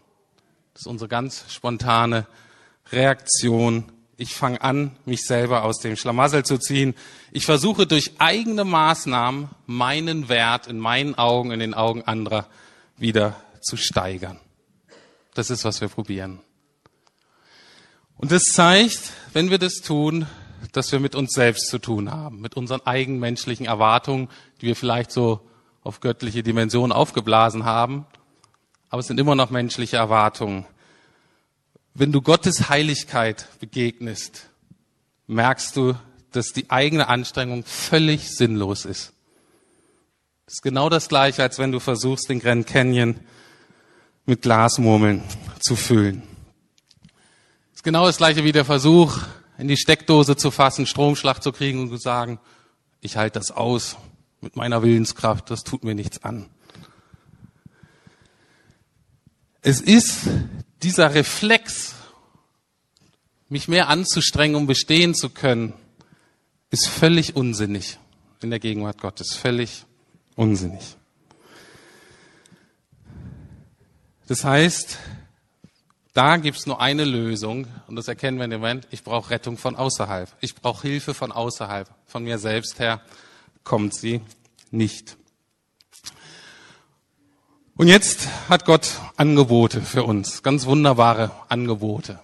Das 0.73 0.81
ist 0.81 0.87
unsere 0.87 1.07
ganz 1.07 1.45
spontane 1.49 2.25
Reaktion. 2.91 3.91
Ich 4.17 4.33
fange 4.33 4.59
an, 4.63 4.97
mich 5.05 5.27
selber 5.27 5.63
aus 5.63 5.77
dem 5.77 5.95
Schlamassel 5.95 6.43
zu 6.43 6.57
ziehen. 6.57 6.95
Ich 7.31 7.45
versuche 7.45 7.85
durch 7.85 8.13
eigene 8.17 8.63
Maßnahmen 8.63 9.49
meinen 9.67 10.27
Wert 10.27 10.65
in 10.65 10.79
meinen 10.79 11.13
Augen, 11.19 11.51
in 11.51 11.59
den 11.59 11.75
Augen 11.75 12.01
anderer 12.05 12.47
wieder 12.97 13.35
zu 13.61 13.77
steigern. 13.77 14.39
Das 15.35 15.51
ist, 15.51 15.65
was 15.65 15.81
wir 15.81 15.87
probieren. 15.87 16.39
Und 18.17 18.31
das 18.31 18.45
zeigt, 18.45 19.11
wenn 19.33 19.51
wir 19.51 19.59
das 19.59 19.75
tun, 19.75 20.25
dass 20.71 20.91
wir 20.91 20.99
mit 20.99 21.15
uns 21.15 21.33
selbst 21.33 21.67
zu 21.67 21.79
tun 21.79 22.11
haben, 22.11 22.39
mit 22.41 22.55
unseren 22.55 22.81
eigenmenschlichen 22.85 23.65
Erwartungen, 23.65 24.29
die 24.61 24.67
wir 24.67 24.75
vielleicht 24.75 25.11
so 25.11 25.41
auf 25.83 25.99
göttliche 25.99 26.43
Dimensionen 26.43 26.91
aufgeblasen 26.91 27.65
haben. 27.65 28.05
Aber 28.89 28.99
es 28.99 29.07
sind 29.07 29.19
immer 29.19 29.35
noch 29.35 29.49
menschliche 29.49 29.97
Erwartungen. 29.97 30.65
Wenn 31.93 32.11
du 32.11 32.21
Gottes 32.21 32.69
Heiligkeit 32.69 33.47
begegnest, 33.59 34.49
merkst 35.27 35.75
du, 35.75 35.95
dass 36.31 36.53
die 36.53 36.69
eigene 36.69 37.09
Anstrengung 37.09 37.63
völlig 37.65 38.29
sinnlos 38.29 38.85
ist. 38.85 39.13
Das 40.45 40.55
ist 40.55 40.61
genau 40.61 40.89
das 40.89 41.09
Gleiche, 41.09 41.41
als 41.43 41.59
wenn 41.59 41.71
du 41.71 41.79
versuchst, 41.79 42.29
den 42.29 42.39
Grand 42.39 42.67
Canyon 42.67 43.19
mit 44.25 44.41
Glasmurmeln 44.41 45.23
zu 45.59 45.75
füllen. 45.75 46.23
Das 47.71 47.77
ist 47.77 47.83
genau 47.83 48.05
das 48.05 48.17
Gleiche 48.17 48.43
wie 48.43 48.51
der 48.51 48.65
Versuch, 48.65 49.19
in 49.61 49.67
die 49.67 49.77
Steckdose 49.77 50.35
zu 50.35 50.49
fassen, 50.49 50.87
Stromschlag 50.87 51.43
zu 51.43 51.51
kriegen 51.51 51.81
und 51.81 51.89
zu 51.89 51.97
sagen, 51.97 52.39
ich 52.99 53.15
halte 53.15 53.37
das 53.37 53.51
aus 53.51 53.95
mit 54.41 54.55
meiner 54.55 54.81
Willenskraft, 54.81 55.51
das 55.51 55.63
tut 55.63 55.83
mir 55.83 55.93
nichts 55.93 56.23
an. 56.23 56.49
Es 59.61 59.79
ist 59.79 60.21
dieser 60.81 61.13
Reflex, 61.13 61.93
mich 63.49 63.67
mehr 63.67 63.87
anzustrengen, 63.87 64.55
um 64.55 64.65
bestehen 64.65 65.13
zu 65.13 65.29
können, 65.29 65.73
ist 66.71 66.87
völlig 66.87 67.35
unsinnig 67.35 67.99
in 68.41 68.49
der 68.49 68.59
Gegenwart 68.59 68.99
Gottes, 68.99 69.35
völlig 69.35 69.85
unsinnig. 70.35 70.95
Das 74.27 74.43
heißt, 74.43 74.97
da 76.13 76.37
gibt's 76.37 76.65
nur 76.65 76.81
eine 76.81 77.05
Lösung 77.05 77.67
und 77.87 77.95
das 77.95 78.07
erkennen 78.07 78.37
wir 78.37 78.45
in 78.45 78.51
dem 78.51 78.61
Moment, 78.61 78.87
ich 78.91 79.03
brauche 79.03 79.29
Rettung 79.29 79.57
von 79.57 79.75
außerhalb. 79.75 80.29
Ich 80.41 80.55
brauche 80.55 80.87
Hilfe 80.87 81.13
von 81.13 81.31
außerhalb. 81.31 81.89
Von 82.05 82.23
mir 82.23 82.37
selbst 82.37 82.79
her 82.79 83.01
kommt 83.63 83.95
sie 83.95 84.21
nicht. 84.71 85.17
Und 87.75 87.87
jetzt 87.87 88.27
hat 88.49 88.65
Gott 88.65 88.99
Angebote 89.15 89.81
für 89.81 90.03
uns, 90.03 90.43
ganz 90.43 90.65
wunderbare 90.65 91.31
Angebote. 91.47 92.19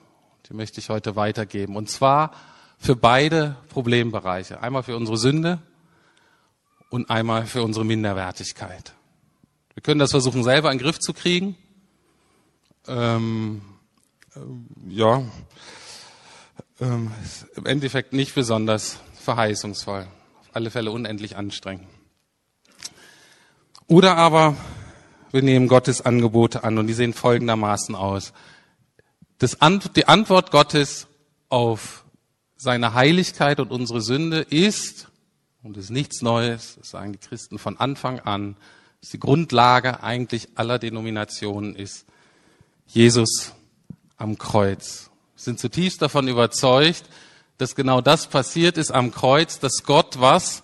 Die 0.50 0.54
möchte 0.54 0.80
ich 0.80 0.89
heute 0.89 1.15
weitergeben. 1.15 1.76
Und 1.76 1.89
zwar 1.89 2.32
für 2.78 2.95
beide 2.95 3.56
Problembereiche. 3.69 4.62
Einmal 4.62 4.84
für 4.84 4.95
unsere 4.95 5.17
Sünde 5.17 5.60
und 6.89 7.10
einmal 7.10 7.45
für 7.45 7.63
unsere 7.63 7.86
Minderwertigkeit. 7.86 8.93
Wir 9.73 9.82
können 9.82 10.00
das 10.00 10.12
versuchen, 10.12 10.43
selber 10.43 10.71
in 10.71 10.78
den 10.78 10.84
Griff 10.84 11.00
zu 11.00 11.13
kriegen. 11.13 11.56
Ähm, 12.88 13.62
ja, 14.88 15.23
ähm, 16.80 17.12
im 17.56 17.65
Endeffekt 17.65 18.13
nicht 18.13 18.36
besonders 18.36 19.00
verheißungsvoll. 19.21 20.08
Auf 20.39 20.50
alle 20.54 20.71
Fälle 20.71 20.91
unendlich 20.91 21.36
anstrengend. 21.36 21.88
Oder 23.88 24.17
aber 24.17 24.56
wir 25.32 25.41
nehmen 25.41 25.67
Gottes 25.67 26.02
Angebote 26.02 26.63
an 26.63 26.78
und 26.78 26.88
die 26.88 26.93
sehen 26.93 27.13
folgendermaßen 27.13 27.95
aus. 27.95 28.34
Das, 29.39 29.58
die 29.95 30.08
Antwort 30.08 30.52
Gottes 30.52 31.08
auf 31.50 32.06
seine 32.58 32.93
Heiligkeit 32.93 33.60
und 33.60 33.71
unsere 33.71 34.02
Sünde 34.02 34.41
ist, 34.41 35.08
und 35.63 35.78
ist 35.78 35.89
nichts 35.89 36.21
Neues, 36.21 36.76
das 36.78 36.89
sagen 36.91 37.12
die 37.12 37.19
Christen 37.19 37.60
von 37.60 37.78
Anfang 37.78 38.19
an, 38.19 38.56
ist 39.02 39.13
die 39.13 39.19
Grundlage 39.19 40.02
eigentlich 40.02 40.50
aller 40.56 40.80
Denominationen 40.80 41.76
ist, 41.76 42.06
Jesus 42.88 43.54
am 44.17 44.38
Kreuz. 44.38 45.10
Wir 45.36 45.43
sind 45.43 45.60
zutiefst 45.60 46.01
davon 46.01 46.27
überzeugt, 46.27 47.06
dass 47.58 47.75
genau 47.75 48.01
das 48.01 48.27
passiert 48.27 48.77
ist 48.77 48.91
am 48.91 49.12
Kreuz, 49.12 49.60
dass 49.60 49.84
Gott 49.84 50.19
was? 50.19 50.63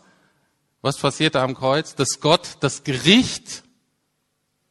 Was 0.81 0.97
passierte 0.97 1.41
am 1.41 1.55
Kreuz? 1.55 1.95
Dass 1.95 2.19
Gott 2.19 2.57
das 2.59 2.83
Gericht 2.83 3.63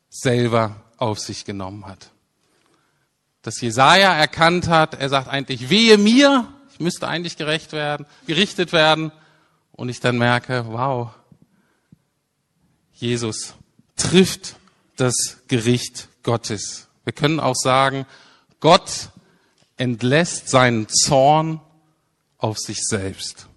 selber 0.09 0.77
auf 0.99 1.19
sich 1.19 1.45
genommen 1.45 1.87
hat. 1.87 2.11
Dass 3.43 3.61
Jesaja 3.61 4.15
erkannt 4.15 4.69
hat, 4.69 4.95
er 4.95 5.09
sagt 5.09 5.29
eigentlich, 5.29 5.69
wehe 5.71 5.99
mir, 5.99 6.47
ich 6.73 6.81
müsste 6.81 7.09
eigentlich 7.09 7.37
gerecht 7.37 7.73
werden, 7.73 8.07
gerichtet 8.27 8.73
werden. 8.73 9.11
Und 9.73 9.89
ich 9.89 10.01
dann 10.01 10.19
merke, 10.19 10.67
wow, 10.69 11.11
Jesus 12.93 13.55
trifft 13.97 14.57
das 14.97 15.39
Gericht 15.49 16.09
Gottes. 16.23 16.89
Wir 17.05 17.13
können 17.13 17.41
auch 17.41 17.57
sagen, 17.57 18.07
Gott 18.63 19.11
entlässt 19.77 20.49
seinen 20.49 20.89
Zorn 20.89 21.61
auf 22.39 22.59
sich 22.59 22.79
selbst 22.81 23.49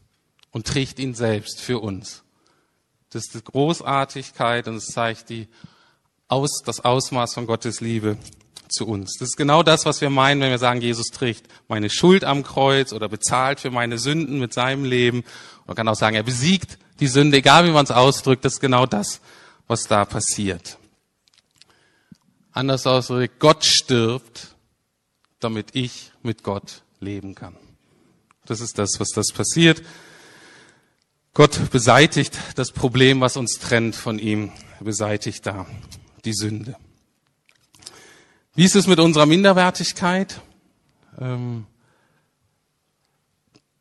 und 0.49 0.65
trägt 0.65 0.97
ihn 0.97 1.13
selbst 1.13 1.61
für 1.61 1.79
uns. 1.79 2.23
Das 3.11 3.25
ist 3.25 3.35
die 3.35 3.43
Großartigkeit 3.43 4.67
und 4.67 4.77
es 4.77 4.87
zeigt 4.87 5.29
die 5.29 5.47
aus, 6.27 6.63
das 6.65 6.83
Ausmaß 6.83 7.35
von 7.35 7.45
Gottes 7.45 7.81
Liebe 7.81 8.17
zu 8.67 8.87
uns. 8.87 9.17
Das 9.19 9.29
ist 9.29 9.37
genau 9.37 9.61
das, 9.61 9.85
was 9.85 10.01
wir 10.01 10.09
meinen, 10.09 10.41
wenn 10.41 10.49
wir 10.49 10.57
sagen, 10.57 10.81
Jesus 10.81 11.09
trägt 11.09 11.45
meine 11.67 11.91
Schuld 11.91 12.23
am 12.23 12.41
Kreuz 12.41 12.91
oder 12.91 13.07
bezahlt 13.07 13.59
für 13.59 13.69
meine 13.69 13.99
Sünden 13.99 14.39
mit 14.39 14.53
seinem 14.53 14.85
Leben. 14.85 15.23
Man 15.67 15.75
kann 15.75 15.87
auch 15.87 15.95
sagen, 15.95 16.15
er 16.15 16.23
besiegt 16.23 16.79
die 16.99 17.07
Sünde, 17.07 17.37
egal 17.37 17.67
wie 17.67 17.71
man 17.71 17.85
es 17.85 17.91
ausdrückt. 17.91 18.43
Das 18.43 18.53
ist 18.53 18.59
genau 18.59 18.87
das, 18.87 19.21
was 19.67 19.83
da 19.83 20.03
passiert. 20.03 20.79
Anders 22.53 22.87
ausgedrückt, 22.87 23.39
Gott 23.39 23.63
stirbt, 23.63 24.54
damit 25.45 25.67
ich 25.73 26.11
mit 26.23 26.41
Gott 26.41 26.81
leben 26.99 27.35
kann. 27.35 27.55
Das 28.45 28.61
ist 28.61 28.79
das, 28.79 28.99
was 28.99 29.09
das 29.09 29.31
passiert. 29.31 29.83
Gott 31.35 31.69
beseitigt 31.69 32.37
das 32.55 32.71
Problem, 32.71 33.21
was 33.21 33.37
uns 33.37 33.59
trennt 33.59 33.95
von 33.95 34.17
ihm, 34.17 34.51
beseitigt 34.79 35.45
da 35.45 35.67
die 36.25 36.33
Sünde. 36.33 36.75
Wie 38.55 38.63
ist 38.63 38.75
es 38.75 38.87
mit 38.87 38.99
unserer 38.99 39.27
Minderwertigkeit? 39.27 40.41
Ähm, 41.19 41.67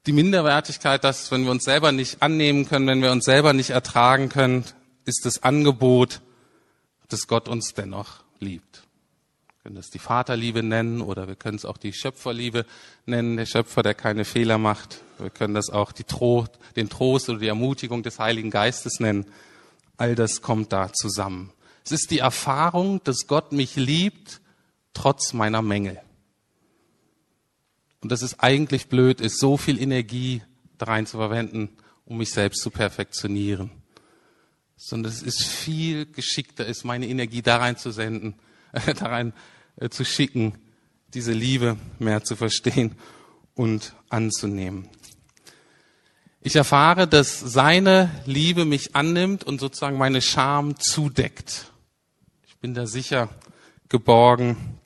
die 0.06 0.12
Minderwertigkeit, 0.12 1.02
dass 1.02 1.30
wenn 1.30 1.44
wir 1.44 1.50
uns 1.50 1.64
selber 1.64 1.92
nicht 1.92 2.20
annehmen 2.20 2.68
können, 2.68 2.86
wenn 2.86 3.02
wir 3.02 3.10
uns 3.10 3.24
selber 3.24 3.54
nicht 3.54 3.70
ertragen 3.70 4.28
können, 4.28 4.64
ist 5.06 5.24
das 5.24 5.42
Angebot, 5.42 6.20
dass 7.08 7.26
Gott 7.26 7.48
uns 7.48 7.72
dennoch 7.72 8.22
liebt. 8.38 8.83
Können 9.64 9.76
das 9.76 9.88
die 9.88 9.98
Vaterliebe 9.98 10.62
nennen 10.62 11.00
oder 11.00 11.26
wir 11.26 11.36
können 11.36 11.56
es 11.56 11.64
auch 11.64 11.78
die 11.78 11.94
Schöpferliebe 11.94 12.66
nennen, 13.06 13.38
der 13.38 13.46
Schöpfer, 13.46 13.82
der 13.82 13.94
keine 13.94 14.26
Fehler 14.26 14.58
macht. 14.58 15.00
Wir 15.18 15.30
können 15.30 15.54
das 15.54 15.70
auch 15.70 15.92
Tro 15.92 16.44
den 16.76 16.90
Trost 16.90 17.30
oder 17.30 17.38
die 17.38 17.46
Ermutigung 17.46 18.02
des 18.02 18.18
Heiligen 18.18 18.50
Geistes 18.50 19.00
nennen. 19.00 19.24
All 19.96 20.16
das 20.16 20.42
kommt 20.42 20.74
da 20.74 20.92
zusammen. 20.92 21.50
Es 21.82 21.92
ist 21.92 22.10
die 22.10 22.18
Erfahrung, 22.18 23.00
dass 23.04 23.26
Gott 23.26 23.52
mich 23.52 23.76
liebt, 23.76 24.42
trotz 24.92 25.32
meiner 25.32 25.62
Mängel. 25.62 25.98
Und 28.02 28.12
dass 28.12 28.20
es 28.20 28.40
eigentlich 28.40 28.88
blöd 28.88 29.22
ist, 29.22 29.40
so 29.40 29.56
viel 29.56 29.80
Energie 29.80 30.42
da 30.76 30.84
rein 30.88 31.06
zu 31.06 31.16
verwenden, 31.16 31.70
um 32.04 32.18
mich 32.18 32.32
selbst 32.32 32.60
zu 32.60 32.68
perfektionieren. 32.70 33.70
Sondern 34.76 35.10
es 35.10 35.22
ist 35.22 35.42
viel 35.42 36.04
geschickter, 36.04 36.66
ist 36.66 36.84
meine 36.84 37.08
Energie 37.08 37.40
da 37.40 37.56
rein 37.56 37.78
zu 37.78 37.92
senden, 37.92 38.34
da 38.98 39.06
rein 39.06 39.30
äh, 39.30 39.53
zu 39.90 40.04
schicken, 40.04 40.54
diese 41.14 41.32
Liebe 41.32 41.76
mehr 41.98 42.24
zu 42.24 42.36
verstehen 42.36 42.96
und 43.54 43.94
anzunehmen. 44.08 44.88
Ich 46.40 46.56
erfahre, 46.56 47.08
dass 47.08 47.40
seine 47.40 48.10
Liebe 48.26 48.64
mich 48.64 48.94
annimmt 48.94 49.44
und 49.44 49.60
sozusagen 49.60 49.96
meine 49.96 50.20
Scham 50.20 50.78
zudeckt. 50.78 51.72
Ich 52.46 52.56
bin 52.58 52.74
da 52.74 52.86
sicher 52.86 53.30
geborgen. 53.88 54.78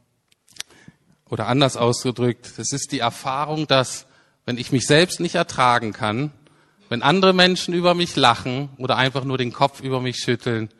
Oder 1.28 1.46
anders 1.48 1.76
ausgedrückt, 1.76 2.58
es 2.58 2.72
ist 2.72 2.92
die 2.92 3.00
Erfahrung, 3.00 3.66
dass 3.66 4.06
wenn 4.46 4.56
ich 4.56 4.72
mich 4.72 4.86
selbst 4.86 5.20
nicht 5.20 5.34
ertragen 5.34 5.92
kann, 5.92 6.32
wenn 6.88 7.02
andere 7.02 7.34
Menschen 7.34 7.74
über 7.74 7.94
mich 7.94 8.16
lachen 8.16 8.70
oder 8.78 8.96
einfach 8.96 9.24
nur 9.24 9.36
den 9.36 9.52
Kopf 9.52 9.80
über 9.80 10.00
mich 10.00 10.18
schütteln, 10.18 10.70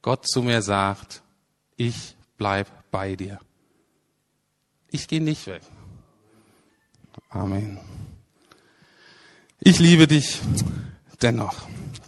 Gott 0.00 0.26
zu 0.26 0.42
mir 0.42 0.62
sagt, 0.62 1.22
ich 1.76 2.16
bleib 2.38 2.68
bei 2.90 3.16
dir. 3.16 3.40
Ich 4.90 5.08
gehe 5.08 5.20
nicht 5.20 5.46
weg. 5.46 5.62
Amen. 7.30 7.78
Ich 9.60 9.78
liebe 9.78 10.06
dich 10.06 10.40
dennoch. 11.20 11.54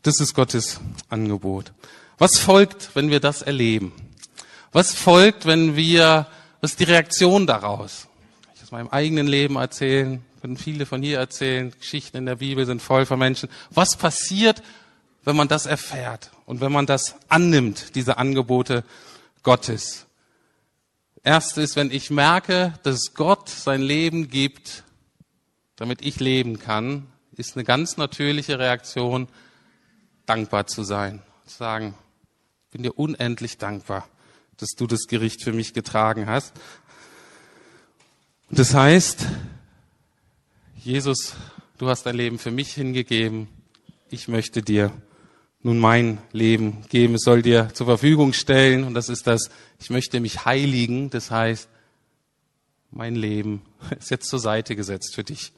Das 0.03 0.21
ist 0.21 0.35
Gottes 0.35 0.81
Angebot. 1.09 1.73
Was 2.19 2.39
folgt, 2.39 2.95
wenn 2.95 3.11
wir 3.11 3.21
das 3.21 3.43
erleben? 3.43 3.93
Was 4.73 4.95
folgt, 4.95 5.47
wenn 5.47 5.77
wir, 5.77 6.27
was 6.61 6.73
ist 6.73 6.81
die 6.81 6.85
Reaktion 6.85 7.47
daraus? 7.47 8.09
Ich 8.55 8.63
aus 8.63 8.71
meinem 8.71 8.89
eigenen 8.89 9.27
Leben 9.27 9.57
erzählen, 9.57 10.25
können 10.41 10.57
viele 10.57 10.87
von 10.87 11.03
hier 11.03 11.19
erzählen, 11.19 11.73
Geschichten 11.79 12.17
in 12.17 12.27
der 12.27 12.37
Bibel 12.37 12.65
sind 12.65 12.81
voll 12.81 13.05
von 13.05 13.19
Menschen. 13.19 13.49
Was 13.71 13.97
passiert, 13.97 14.63
wenn 15.25 15.37
man 15.37 15.49
das 15.49 15.67
erfährt 15.67 16.31
und 16.47 16.61
wenn 16.61 16.73
man 16.73 16.87
das 16.87 17.17
annimmt, 17.29 17.95
diese 17.95 18.17
Angebote 18.17 18.85
Gottes? 19.43 20.07
Erste 21.23 21.61
ist, 21.61 21.77
wenn 21.77 21.91
ich 21.91 22.11
merke, 22.11 22.75
dass 22.83 23.13
Gott 23.15 23.49
sein 23.51 23.83
Leben 23.83 24.29
gibt, 24.29 24.85
damit 25.77 26.03
ich 26.03 26.19
leben 26.19 26.59
kann, 26.59 27.07
ist 27.37 27.57
eine 27.57 27.65
ganz 27.65 27.97
natürliche 27.99 28.59
Reaktion, 28.59 29.29
dankbar 30.27 30.67
zu 30.67 30.83
sein. 30.83 31.23
Zu 31.47 31.59
sagen, 31.59 31.95
ich 32.67 32.71
bin 32.73 32.83
dir 32.83 32.99
unendlich 32.99 33.59
dankbar, 33.59 34.09
dass 34.57 34.71
du 34.71 34.87
das 34.87 35.07
Gericht 35.09 35.43
für 35.43 35.53
mich 35.53 35.75
getragen 35.75 36.27
hast. 36.27 36.53
Das 38.49 38.75
heißt, 38.75 39.27
Jesus, 40.77 41.35
du 41.79 41.89
hast 41.89 42.05
dein 42.05 42.17
Leben 42.17 42.39
für 42.39 42.51
mich 42.51 42.73
hingegeben. 42.73 43.49
Ich 44.09 44.27
möchte 44.27 44.63
dir 44.63 44.91
nun 45.63 45.79
mein 45.79 46.19
Leben 46.33 46.85
geben. 46.89 47.15
Es 47.15 47.23
soll 47.23 47.43
dir 47.43 47.71
zur 47.75 47.87
Verfügung 47.87 48.33
stellen. 48.33 48.85
Und 48.85 48.95
das 48.95 49.09
ist 49.09 49.27
das, 49.27 49.51
ich 49.79 49.91
möchte 49.91 50.21
mich 50.21 50.45
heiligen. 50.45 51.11
Das 51.11 51.31
heißt, 51.31 51.69
mein 52.91 53.15
Leben 53.15 53.63
ist 53.99 54.11
jetzt 54.11 54.29
zur 54.29 54.39
Seite 54.39 54.77
gesetzt 54.77 55.15
für 55.15 55.25
dich. 55.25 55.53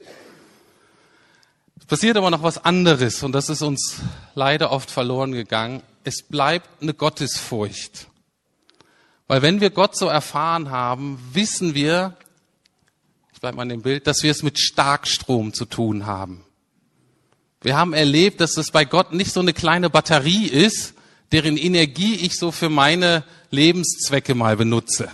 Es 1.79 1.85
passiert 1.85 2.15
aber 2.15 2.29
noch 2.29 2.43
was 2.43 2.63
anderes 2.63 3.23
und 3.23 3.33
das 3.33 3.49
ist 3.49 3.61
uns 3.61 4.01
leider 4.35 4.71
oft 4.71 4.89
verloren 4.89 5.33
gegangen. 5.33 5.83
Es 6.05 6.21
bleibt 6.21 6.81
eine 6.81 6.93
Gottesfurcht. 6.93 8.07
Weil 9.27 9.41
wenn 9.41 9.59
wir 9.59 9.69
Gott 9.69 9.97
so 9.97 10.07
erfahren 10.07 10.69
haben, 10.69 11.19
wissen 11.33 11.73
wir, 11.73 12.15
ich 13.33 13.41
bleibe 13.41 13.57
mal 13.57 13.63
in 13.63 13.69
dem 13.69 13.81
Bild, 13.81 14.07
dass 14.07 14.23
wir 14.23 14.31
es 14.31 14.43
mit 14.43 14.59
Starkstrom 14.59 15.53
zu 15.53 15.65
tun 15.65 16.05
haben. 16.05 16.42
Wir 17.63 17.77
haben 17.77 17.93
erlebt, 17.93 18.41
dass 18.41 18.57
es 18.57 18.71
bei 18.71 18.83
Gott 18.83 19.13
nicht 19.13 19.31
so 19.31 19.39
eine 19.39 19.53
kleine 19.53 19.89
Batterie 19.89 20.47
ist, 20.47 20.95
deren 21.31 21.55
Energie 21.55 22.15
ich 22.15 22.37
so 22.37 22.51
für 22.51 22.67
meine 22.67 23.23
Lebenszwecke 23.51 24.35
mal 24.35 24.57
benutze. 24.57 25.09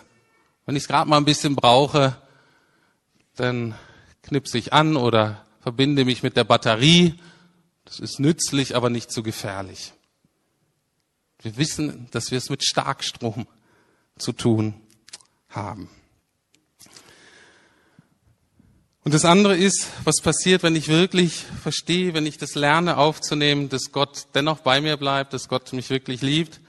Wenn 0.65 0.75
ich 0.75 0.83
es 0.83 0.87
gerade 0.87 1.07
mal 1.07 1.17
ein 1.17 1.25
bisschen 1.25 1.55
brauche, 1.55 2.17
dann 3.35 3.75
knipse 4.23 4.57
ich 4.57 4.73
an 4.73 4.97
oder 4.97 5.45
verbinde 5.61 6.05
mich 6.05 6.23
mit 6.23 6.37
der 6.37 6.43
Batterie. 6.43 7.19
Das 7.85 7.99
ist 7.99 8.19
nützlich, 8.19 8.75
aber 8.75 8.89
nicht 8.89 9.11
zu 9.11 9.21
gefährlich. 9.21 9.93
Wir 11.43 11.55
wissen, 11.55 12.07
dass 12.09 12.31
wir 12.31 12.39
es 12.39 12.49
mit 12.49 12.63
Starkstrom 12.63 13.45
zu 14.17 14.31
tun 14.31 14.73
haben. 15.49 15.87
Und 19.09 19.15
das 19.15 19.25
andere 19.25 19.57
ist, 19.57 19.87
was 20.03 20.21
passiert, 20.21 20.61
wenn 20.61 20.75
ich 20.75 20.87
wirklich 20.87 21.43
verstehe, 21.63 22.13
wenn 22.13 22.27
ich 22.27 22.37
das 22.37 22.53
lerne 22.53 22.97
aufzunehmen, 22.97 23.67
dass 23.67 23.91
Gott 23.91 24.27
dennoch 24.35 24.59
bei 24.59 24.81
mir 24.81 24.97
bleibt, 24.97 25.33
dass 25.33 25.49
Gott 25.49 25.73
mich 25.73 25.89
wirklich 25.89 26.21
liebt. 26.21 26.59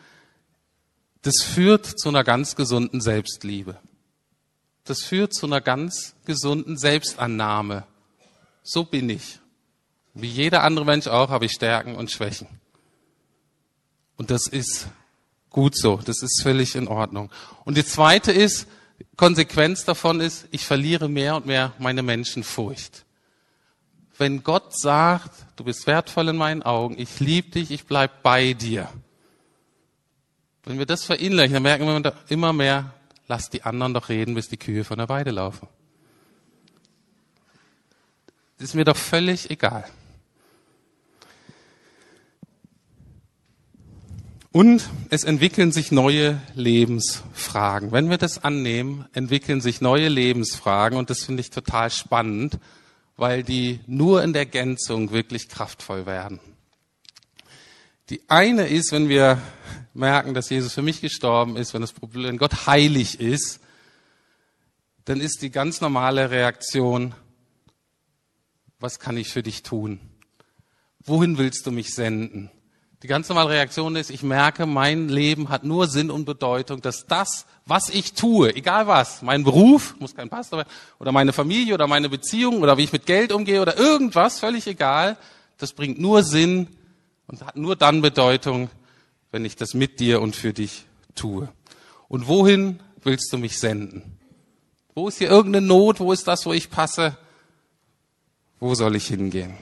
Das 1.20 1.42
führt 1.42 1.84
zu 1.84 2.08
einer 2.08 2.24
ganz 2.24 2.56
gesunden 2.56 3.02
Selbstliebe. 3.02 3.76
Das 4.84 5.02
führt 5.02 5.34
zu 5.34 5.44
einer 5.44 5.60
ganz 5.60 6.14
gesunden 6.24 6.78
Selbstannahme. 6.78 7.84
So 8.62 8.84
bin 8.84 9.10
ich. 9.10 9.38
Wie 10.14 10.28
jeder 10.28 10.62
andere 10.62 10.86
Mensch 10.86 11.08
auch 11.08 11.28
habe 11.28 11.44
ich 11.44 11.52
Stärken 11.52 11.94
und 11.94 12.10
Schwächen. 12.10 12.48
Und 14.16 14.30
das 14.30 14.46
ist 14.46 14.86
gut 15.50 15.76
so. 15.76 16.00
Das 16.02 16.22
ist 16.22 16.40
völlig 16.42 16.74
in 16.74 16.88
Ordnung. 16.88 17.30
Und 17.66 17.76
die 17.76 17.84
zweite 17.84 18.32
ist, 18.32 18.66
Konsequenz 19.16 19.84
davon 19.84 20.20
ist, 20.20 20.46
ich 20.50 20.64
verliere 20.64 21.08
mehr 21.08 21.36
und 21.36 21.46
mehr 21.46 21.72
meine 21.78 22.02
Menschenfurcht. 22.02 23.04
Wenn 24.18 24.42
Gott 24.42 24.78
sagt, 24.78 25.30
du 25.56 25.64
bist 25.64 25.86
wertvoll 25.86 26.28
in 26.28 26.36
meinen 26.36 26.62
Augen, 26.62 26.98
ich 26.98 27.20
liebe 27.20 27.50
dich, 27.50 27.70
ich 27.70 27.84
bleib 27.84 28.22
bei 28.22 28.52
dir. 28.52 28.88
Wenn 30.64 30.78
wir 30.78 30.86
das 30.86 31.04
verinnerlichen, 31.04 31.54
dann 31.54 31.62
merken 31.62 31.86
wir 31.86 32.14
immer 32.28 32.52
mehr, 32.52 32.92
lass 33.28 33.48
die 33.48 33.62
anderen 33.62 33.94
doch 33.94 34.08
reden, 34.08 34.34
bis 34.34 34.48
die 34.48 34.58
Kühe 34.58 34.84
von 34.84 34.98
der 34.98 35.08
Weide 35.08 35.30
laufen. 35.30 35.68
Das 38.58 38.68
ist 38.68 38.74
mir 38.74 38.84
doch 38.84 38.96
völlig 38.96 39.50
egal. 39.50 39.84
Und 44.52 44.90
es 45.10 45.22
entwickeln 45.22 45.70
sich 45.70 45.92
neue 45.92 46.40
Lebensfragen. 46.56 47.92
Wenn 47.92 48.10
wir 48.10 48.18
das 48.18 48.42
annehmen, 48.42 49.06
entwickeln 49.12 49.60
sich 49.60 49.80
neue 49.80 50.08
Lebensfragen 50.08 50.98
und 50.98 51.08
das 51.08 51.22
finde 51.22 51.40
ich 51.40 51.50
total 51.50 51.88
spannend, 51.90 52.58
weil 53.16 53.44
die 53.44 53.78
nur 53.86 54.24
in 54.24 54.32
der 54.32 54.46
Gänzung 54.46 55.12
wirklich 55.12 55.48
kraftvoll 55.48 56.04
werden. 56.04 56.40
Die 58.08 58.28
eine 58.28 58.66
ist, 58.66 58.90
wenn 58.90 59.08
wir 59.08 59.40
merken, 59.94 60.34
dass 60.34 60.50
Jesus 60.50 60.72
für 60.72 60.82
mich 60.82 61.00
gestorben 61.00 61.56
ist, 61.56 61.72
wenn 61.72 61.80
das 61.80 61.92
Problem 61.92 62.36
Gott 62.36 62.66
heilig 62.66 63.20
ist, 63.20 63.60
dann 65.04 65.20
ist 65.20 65.42
die 65.42 65.50
ganz 65.50 65.80
normale 65.80 66.30
Reaktion, 66.30 67.14
was 68.80 68.98
kann 68.98 69.16
ich 69.16 69.28
für 69.28 69.44
dich 69.44 69.62
tun? 69.62 70.00
Wohin 71.04 71.38
willst 71.38 71.66
du 71.66 71.70
mich 71.70 71.94
senden? 71.94 72.50
Die 73.02 73.06
ganz 73.06 73.30
normale 73.30 73.50
Reaktion 73.50 73.96
ist, 73.96 74.10
ich 74.10 74.22
merke, 74.22 74.66
mein 74.66 75.08
Leben 75.08 75.48
hat 75.48 75.64
nur 75.64 75.86
Sinn 75.86 76.10
und 76.10 76.26
Bedeutung, 76.26 76.82
dass 76.82 77.06
das, 77.06 77.46
was 77.64 77.88
ich 77.88 78.12
tue, 78.12 78.54
egal 78.54 78.86
was, 78.86 79.22
mein 79.22 79.42
Beruf, 79.42 79.94
muss 79.98 80.14
kein 80.14 80.28
Pastor 80.28 80.58
werden, 80.58 80.68
oder 80.98 81.10
meine 81.10 81.32
Familie 81.32 81.72
oder 81.72 81.86
meine 81.86 82.10
Beziehung 82.10 82.60
oder 82.60 82.76
wie 82.76 82.84
ich 82.84 82.92
mit 82.92 83.06
Geld 83.06 83.32
umgehe 83.32 83.62
oder 83.62 83.78
irgendwas, 83.78 84.38
völlig 84.38 84.66
egal, 84.66 85.16
das 85.56 85.72
bringt 85.72 85.98
nur 85.98 86.22
Sinn 86.22 86.68
und 87.26 87.40
hat 87.46 87.56
nur 87.56 87.74
dann 87.74 88.02
Bedeutung, 88.02 88.68
wenn 89.30 89.46
ich 89.46 89.56
das 89.56 89.72
mit 89.72 89.98
dir 89.98 90.20
und 90.20 90.36
für 90.36 90.52
dich 90.52 90.84
tue. 91.14 91.48
Und 92.08 92.28
wohin 92.28 92.80
willst 93.02 93.32
du 93.32 93.38
mich 93.38 93.58
senden? 93.58 94.18
Wo 94.94 95.08
ist 95.08 95.18
hier 95.18 95.30
irgendeine 95.30 95.66
Not? 95.66 96.00
Wo 96.00 96.12
ist 96.12 96.28
das, 96.28 96.44
wo 96.44 96.52
ich 96.52 96.68
passe? 96.68 97.16
Wo 98.58 98.74
soll 98.74 98.96
ich 98.96 99.06
hingehen? 99.06 99.54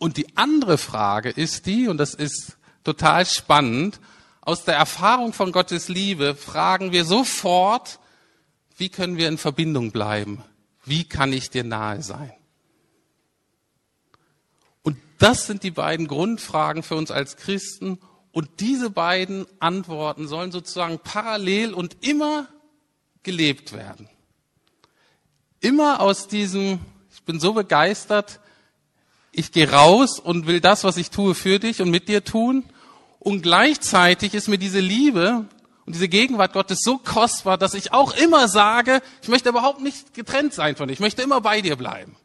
Und 0.00 0.16
die 0.16 0.34
andere 0.34 0.78
Frage 0.78 1.28
ist 1.28 1.66
die, 1.66 1.86
und 1.86 1.98
das 1.98 2.14
ist 2.14 2.56
total 2.84 3.26
spannend, 3.26 4.00
aus 4.40 4.64
der 4.64 4.74
Erfahrung 4.74 5.34
von 5.34 5.52
Gottes 5.52 5.88
Liebe 5.88 6.34
fragen 6.34 6.90
wir 6.90 7.04
sofort, 7.04 8.00
wie 8.78 8.88
können 8.88 9.18
wir 9.18 9.28
in 9.28 9.36
Verbindung 9.36 9.92
bleiben? 9.92 10.42
Wie 10.86 11.04
kann 11.04 11.34
ich 11.34 11.50
dir 11.50 11.64
nahe 11.64 12.02
sein? 12.02 12.32
Und 14.82 14.96
das 15.18 15.46
sind 15.46 15.64
die 15.64 15.70
beiden 15.70 16.08
Grundfragen 16.08 16.82
für 16.82 16.96
uns 16.96 17.10
als 17.10 17.36
Christen. 17.36 17.98
Und 18.32 18.48
diese 18.60 18.88
beiden 18.88 19.46
Antworten 19.58 20.26
sollen 20.26 20.50
sozusagen 20.50 20.98
parallel 20.98 21.74
und 21.74 21.98
immer 22.00 22.48
gelebt 23.22 23.74
werden. 23.74 24.08
Immer 25.60 26.00
aus 26.00 26.26
diesem, 26.26 26.78
ich 27.12 27.22
bin 27.24 27.38
so 27.38 27.52
begeistert, 27.52 28.40
ich 29.32 29.52
gehe 29.52 29.70
raus 29.70 30.18
und 30.18 30.46
will 30.46 30.60
das, 30.60 30.84
was 30.84 30.96
ich 30.96 31.10
tue, 31.10 31.34
für 31.34 31.58
dich 31.58 31.80
und 31.80 31.90
mit 31.90 32.08
dir 32.08 32.24
tun. 32.24 32.64
Und 33.18 33.42
gleichzeitig 33.42 34.34
ist 34.34 34.48
mir 34.48 34.58
diese 34.58 34.80
Liebe 34.80 35.46
und 35.86 35.94
diese 35.94 36.08
Gegenwart 36.08 36.52
Gottes 36.52 36.80
so 36.82 36.98
kostbar, 36.98 37.58
dass 37.58 37.74
ich 37.74 37.92
auch 37.92 38.14
immer 38.16 38.48
sage, 38.48 39.02
ich 39.22 39.28
möchte 39.28 39.48
überhaupt 39.48 39.80
nicht 39.80 40.14
getrennt 40.14 40.54
sein 40.54 40.76
von 40.76 40.88
dir, 40.88 40.94
ich 40.94 41.00
möchte 41.00 41.22
immer 41.22 41.40
bei 41.40 41.60
dir 41.60 41.76
bleiben. 41.76 42.16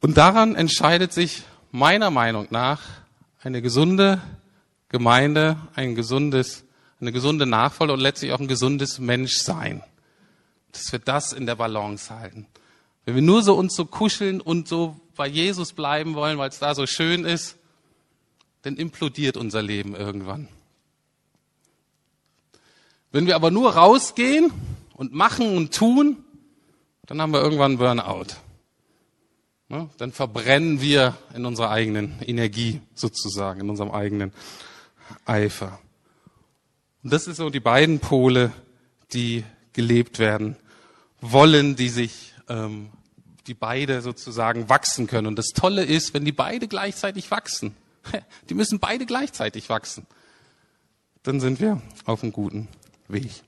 Und 0.00 0.18
daran 0.18 0.54
entscheidet 0.54 1.12
sich 1.12 1.44
meiner 1.70 2.10
Meinung 2.10 2.46
nach 2.50 2.82
eine 3.42 3.62
gesunde 3.62 4.20
Gemeinde, 4.90 5.56
ein 5.74 5.94
gesundes, 5.94 6.64
eine 7.00 7.10
gesunde 7.10 7.46
Nachfolge 7.46 7.94
und 7.94 8.00
letztlich 8.00 8.32
auch 8.32 8.40
ein 8.40 8.48
gesundes 8.48 8.98
Menschsein. 8.98 9.82
Dass 10.72 10.92
wir 10.92 10.98
das 10.98 11.32
in 11.32 11.46
der 11.46 11.54
Balance 11.54 12.14
halten. 12.14 12.46
Wenn 13.04 13.14
wir 13.14 13.22
nur 13.22 13.42
so 13.42 13.54
uns 13.54 13.74
so 13.74 13.84
kuscheln 13.84 14.40
und 14.40 14.68
so 14.68 14.98
bei 15.16 15.26
Jesus 15.26 15.72
bleiben 15.72 16.14
wollen, 16.14 16.38
weil 16.38 16.48
es 16.48 16.58
da 16.58 16.74
so 16.74 16.86
schön 16.86 17.24
ist, 17.24 17.56
dann 18.62 18.76
implodiert 18.76 19.36
unser 19.36 19.62
Leben 19.62 19.94
irgendwann. 19.94 20.48
Wenn 23.12 23.26
wir 23.26 23.36
aber 23.36 23.50
nur 23.50 23.74
rausgehen 23.74 24.52
und 24.94 25.12
machen 25.12 25.56
und 25.56 25.74
tun, 25.74 26.24
dann 27.06 27.20
haben 27.20 27.32
wir 27.32 27.42
irgendwann 27.42 27.78
Burnout. 27.78 28.34
Dann 29.98 30.12
verbrennen 30.12 30.80
wir 30.80 31.16
in 31.34 31.46
unserer 31.46 31.70
eigenen 31.70 32.20
Energie 32.22 32.80
sozusagen, 32.94 33.60
in 33.60 33.70
unserem 33.70 33.90
eigenen 33.90 34.32
Eifer. 35.24 35.80
Und 37.02 37.12
das 37.12 37.24
sind 37.24 37.36
so 37.36 37.50
die 37.50 37.60
beiden 37.60 37.98
Pole, 37.98 38.52
die 39.12 39.44
gelebt 39.72 40.18
werden 40.18 40.56
wollen, 41.20 41.76
die 41.76 41.88
sich 41.88 42.33
ähm, 42.48 42.90
die 43.46 43.54
beide 43.54 44.00
sozusagen 44.00 44.68
wachsen 44.68 45.06
können. 45.06 45.26
Und 45.26 45.36
das 45.36 45.48
Tolle 45.48 45.84
ist, 45.84 46.14
wenn 46.14 46.24
die 46.24 46.32
beide 46.32 46.68
gleichzeitig 46.68 47.30
wachsen, 47.30 47.76
die 48.50 48.54
müssen 48.54 48.78
beide 48.78 49.06
gleichzeitig 49.06 49.68
wachsen, 49.68 50.06
dann 51.22 51.40
sind 51.40 51.60
wir 51.60 51.80
auf 52.04 52.22
einem 52.22 52.32
guten 52.32 52.68
Weg. 53.08 53.42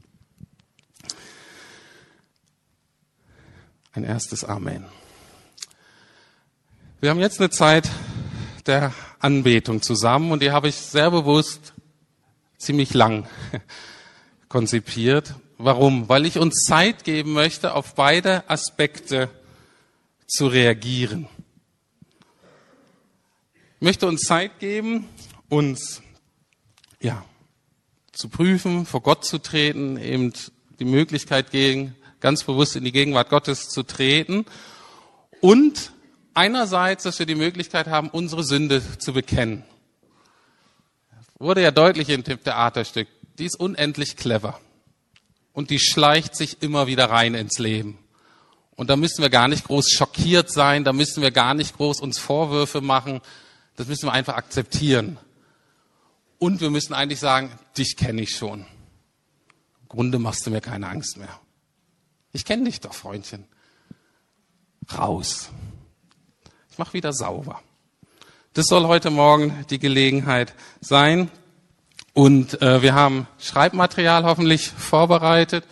Ein 3.93 4.05
erstes 4.05 4.45
Amen. 4.45 4.85
Wir 7.01 7.11
haben 7.11 7.21
jetzt 7.21 7.41
eine 7.41 7.51
Zeit 7.51 7.89
der 8.67 8.93
Anbetung 9.21 9.81
zusammen 9.81 10.33
und 10.33 10.43
die 10.43 10.51
habe 10.51 10.69
ich 10.69 10.77
sehr 10.77 11.11
bewusst 11.11 11.73
ziemlich 12.59 12.95
lang 12.95 13.29
konzipiert. 14.49 15.35
Warum? 15.59 16.09
Weil 16.09 16.27
ich 16.27 16.38
uns 16.38 16.64
Zeit 16.64 17.05
geben 17.05 17.33
möchte, 17.33 17.75
auf 17.75 17.95
beide 17.95 18.49
Aspekte 18.51 19.31
zu 20.27 20.49
reagieren. 20.49 21.29
Ich 23.77 23.83
möchte 23.83 24.07
uns 24.07 24.23
Zeit 24.23 24.59
geben, 24.59 25.09
uns 25.49 26.03
ja, 27.01 27.25
zu 28.12 28.29
prüfen, 28.29 28.85
vor 28.85 29.01
Gott 29.01 29.25
zu 29.25 29.38
treten, 29.38 29.97
eben 29.97 30.33
die 30.79 30.85
Möglichkeit 30.85 31.51
gegen, 31.51 31.95
ganz 32.21 32.45
bewusst 32.45 32.77
in 32.77 32.85
die 32.85 32.92
Gegenwart 32.92 33.31
Gottes 33.31 33.69
zu 33.69 33.83
treten 33.83 34.45
und 35.40 35.92
einerseits, 36.35 37.05
dass 37.05 37.19
wir 37.19 37.27
die 37.27 37.35
Möglichkeit 37.35 37.87
haben, 37.87 38.11
unsere 38.11 38.45
Sünde 38.45 38.83
zu 38.99 39.14
bekennen. 39.14 39.64
Wurde 41.38 41.62
ja 41.62 41.71
deutlich 41.71 42.09
dem 42.09 42.25
Theaterstück. 42.25 43.09
Die 43.38 43.45
ist 43.45 43.59
unendlich 43.61 44.16
clever 44.16 44.59
und 45.57 45.71
die 45.71 45.79
schleicht 45.79 46.37
sich 46.37 46.61
immer 46.61 46.87
wieder 46.87 47.09
rein 47.09 47.35
ins 47.35 47.59
Leben. 47.59 47.99
Und 48.75 48.90
da 48.90 48.97
müssen 48.97 49.23
wir 49.23 49.31
gar 49.31 49.49
nicht 49.49 49.64
groß 49.64 49.90
schockiert 49.90 50.53
sein, 50.53 50.85
da 50.85 50.92
müssen 50.92 51.23
wir 51.23 51.31
gar 51.31 51.55
nicht 51.55 51.79
groß 51.79 52.01
uns 52.01 52.19
Vorwürfe 52.19 52.83
machen, 52.83 53.23
das 53.77 53.87
müssen 53.87 54.07
wir 54.07 54.12
einfach 54.12 54.35
akzeptieren. 54.35 55.16
Und 56.38 56.61
wir 56.61 56.69
müssen 56.69 56.92
eigentlich 56.92 57.21
sagen, 57.21 57.59
dich 57.79 57.97
kenne 57.97 58.21
ich 58.21 58.37
schon. 58.37 58.66
Im 59.81 59.88
Grunde 59.88 60.19
machst 60.19 60.47
du 60.47 60.51
mir 60.51 60.61
keine 60.61 60.88
Angst 60.88 61.16
mehr. 61.16 61.40
Ich 62.33 62.45
kenne 62.45 62.64
dich 62.64 62.81
doch, 62.81 62.92
Freundchen. 62.92 63.47
Raus. 64.92 65.49
Ich 66.71 66.77
mach 66.77 66.92
wieder 66.92 67.14
sauber. 67.14 67.62
Das 68.53 68.66
soll 68.66 68.87
heute 68.87 69.09
Morgen 69.09 69.64
die 69.71 69.79
Gelegenheit 69.79 70.53
sein. 70.83 71.31
Und 72.17 72.63
äh, 72.63 72.81
wir 72.81 72.95
haben 72.95 73.29
Schreibmaterial 73.39 74.25
hoffentlich 74.25 74.71
vorbereitet. 74.71 75.67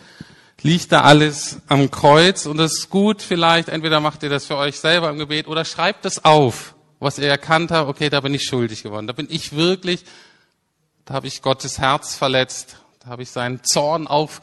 Liegt 0.61 0.91
da 0.91 1.01
alles 1.01 1.57
am 1.67 1.89
Kreuz 1.89 2.45
und 2.45 2.57
das 2.57 2.73
ist 2.73 2.91
gut 2.91 3.23
vielleicht, 3.23 3.67
entweder 3.67 3.99
macht 3.99 4.21
ihr 4.21 4.29
das 4.29 4.45
für 4.45 4.55
euch 4.55 4.79
selber 4.79 5.09
im 5.09 5.17
Gebet 5.17 5.47
oder 5.47 5.65
schreibt 5.65 6.05
es 6.05 6.23
auf, 6.23 6.75
was 6.99 7.17
ihr 7.17 7.27
erkannt 7.27 7.71
habt, 7.71 7.89
okay, 7.89 8.11
da 8.11 8.21
bin 8.21 8.31
ich 8.35 8.43
schuldig 8.43 8.83
geworden. 8.83 9.07
Da 9.07 9.13
bin 9.13 9.25
ich 9.27 9.55
wirklich, 9.55 10.05
da 11.05 11.15
habe 11.15 11.25
ich 11.25 11.41
Gottes 11.41 11.79
Herz 11.79 12.13
verletzt, 12.13 12.77
da 12.99 13.07
habe 13.07 13.23
ich 13.23 13.31
seinen 13.31 13.63
Zorn 13.63 14.05
auf 14.05 14.39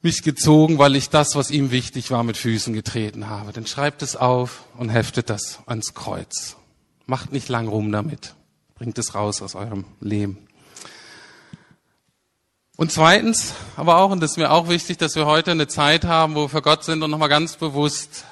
mich 0.00 0.22
gezogen, 0.22 0.78
weil 0.78 0.96
ich 0.96 1.10
das, 1.10 1.36
was 1.36 1.50
ihm 1.50 1.70
wichtig 1.70 2.10
war, 2.10 2.22
mit 2.22 2.38
Füßen 2.38 2.72
getreten 2.72 3.28
habe. 3.28 3.52
Dann 3.52 3.66
schreibt 3.66 4.00
es 4.00 4.16
auf 4.16 4.64
und 4.78 4.88
heftet 4.88 5.28
das 5.28 5.58
ans 5.66 5.92
Kreuz. 5.92 6.56
Macht 7.04 7.30
nicht 7.30 7.50
lang 7.50 7.68
rum 7.68 7.92
damit. 7.92 8.34
Bringt 8.74 8.96
es 8.98 9.14
raus 9.14 9.42
aus 9.42 9.54
eurem 9.54 9.84
Leben. 10.00 10.45
Und 12.76 12.92
zweitens, 12.92 13.54
aber 13.76 13.96
auch, 13.96 14.10
und 14.10 14.20
das 14.20 14.32
ist 14.32 14.36
mir 14.36 14.50
auch 14.50 14.68
wichtig, 14.68 14.98
dass 14.98 15.16
wir 15.16 15.24
heute 15.24 15.50
eine 15.50 15.66
Zeit 15.66 16.04
haben, 16.04 16.34
wo 16.34 16.42
wir 16.42 16.48
für 16.50 16.62
Gott 16.62 16.84
sind 16.84 17.02
und 17.02 17.10
nochmal 17.10 17.30
ganz 17.30 17.56
bewusst 17.56 18.26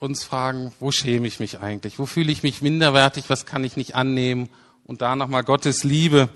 uns 0.00 0.24
fragen, 0.24 0.72
wo 0.80 0.90
schäme 0.90 1.28
ich 1.28 1.38
mich 1.38 1.60
eigentlich? 1.60 1.98
Wo 1.98 2.04
fühle 2.04 2.32
ich 2.32 2.42
mich 2.42 2.60
minderwertig? 2.60 3.24
Was 3.28 3.46
kann 3.46 3.62
ich 3.62 3.76
nicht 3.76 3.94
annehmen? 3.94 4.48
Und 4.84 5.00
da 5.00 5.14
nochmal 5.14 5.44
Gottes 5.44 5.84
Liebe 5.84 6.28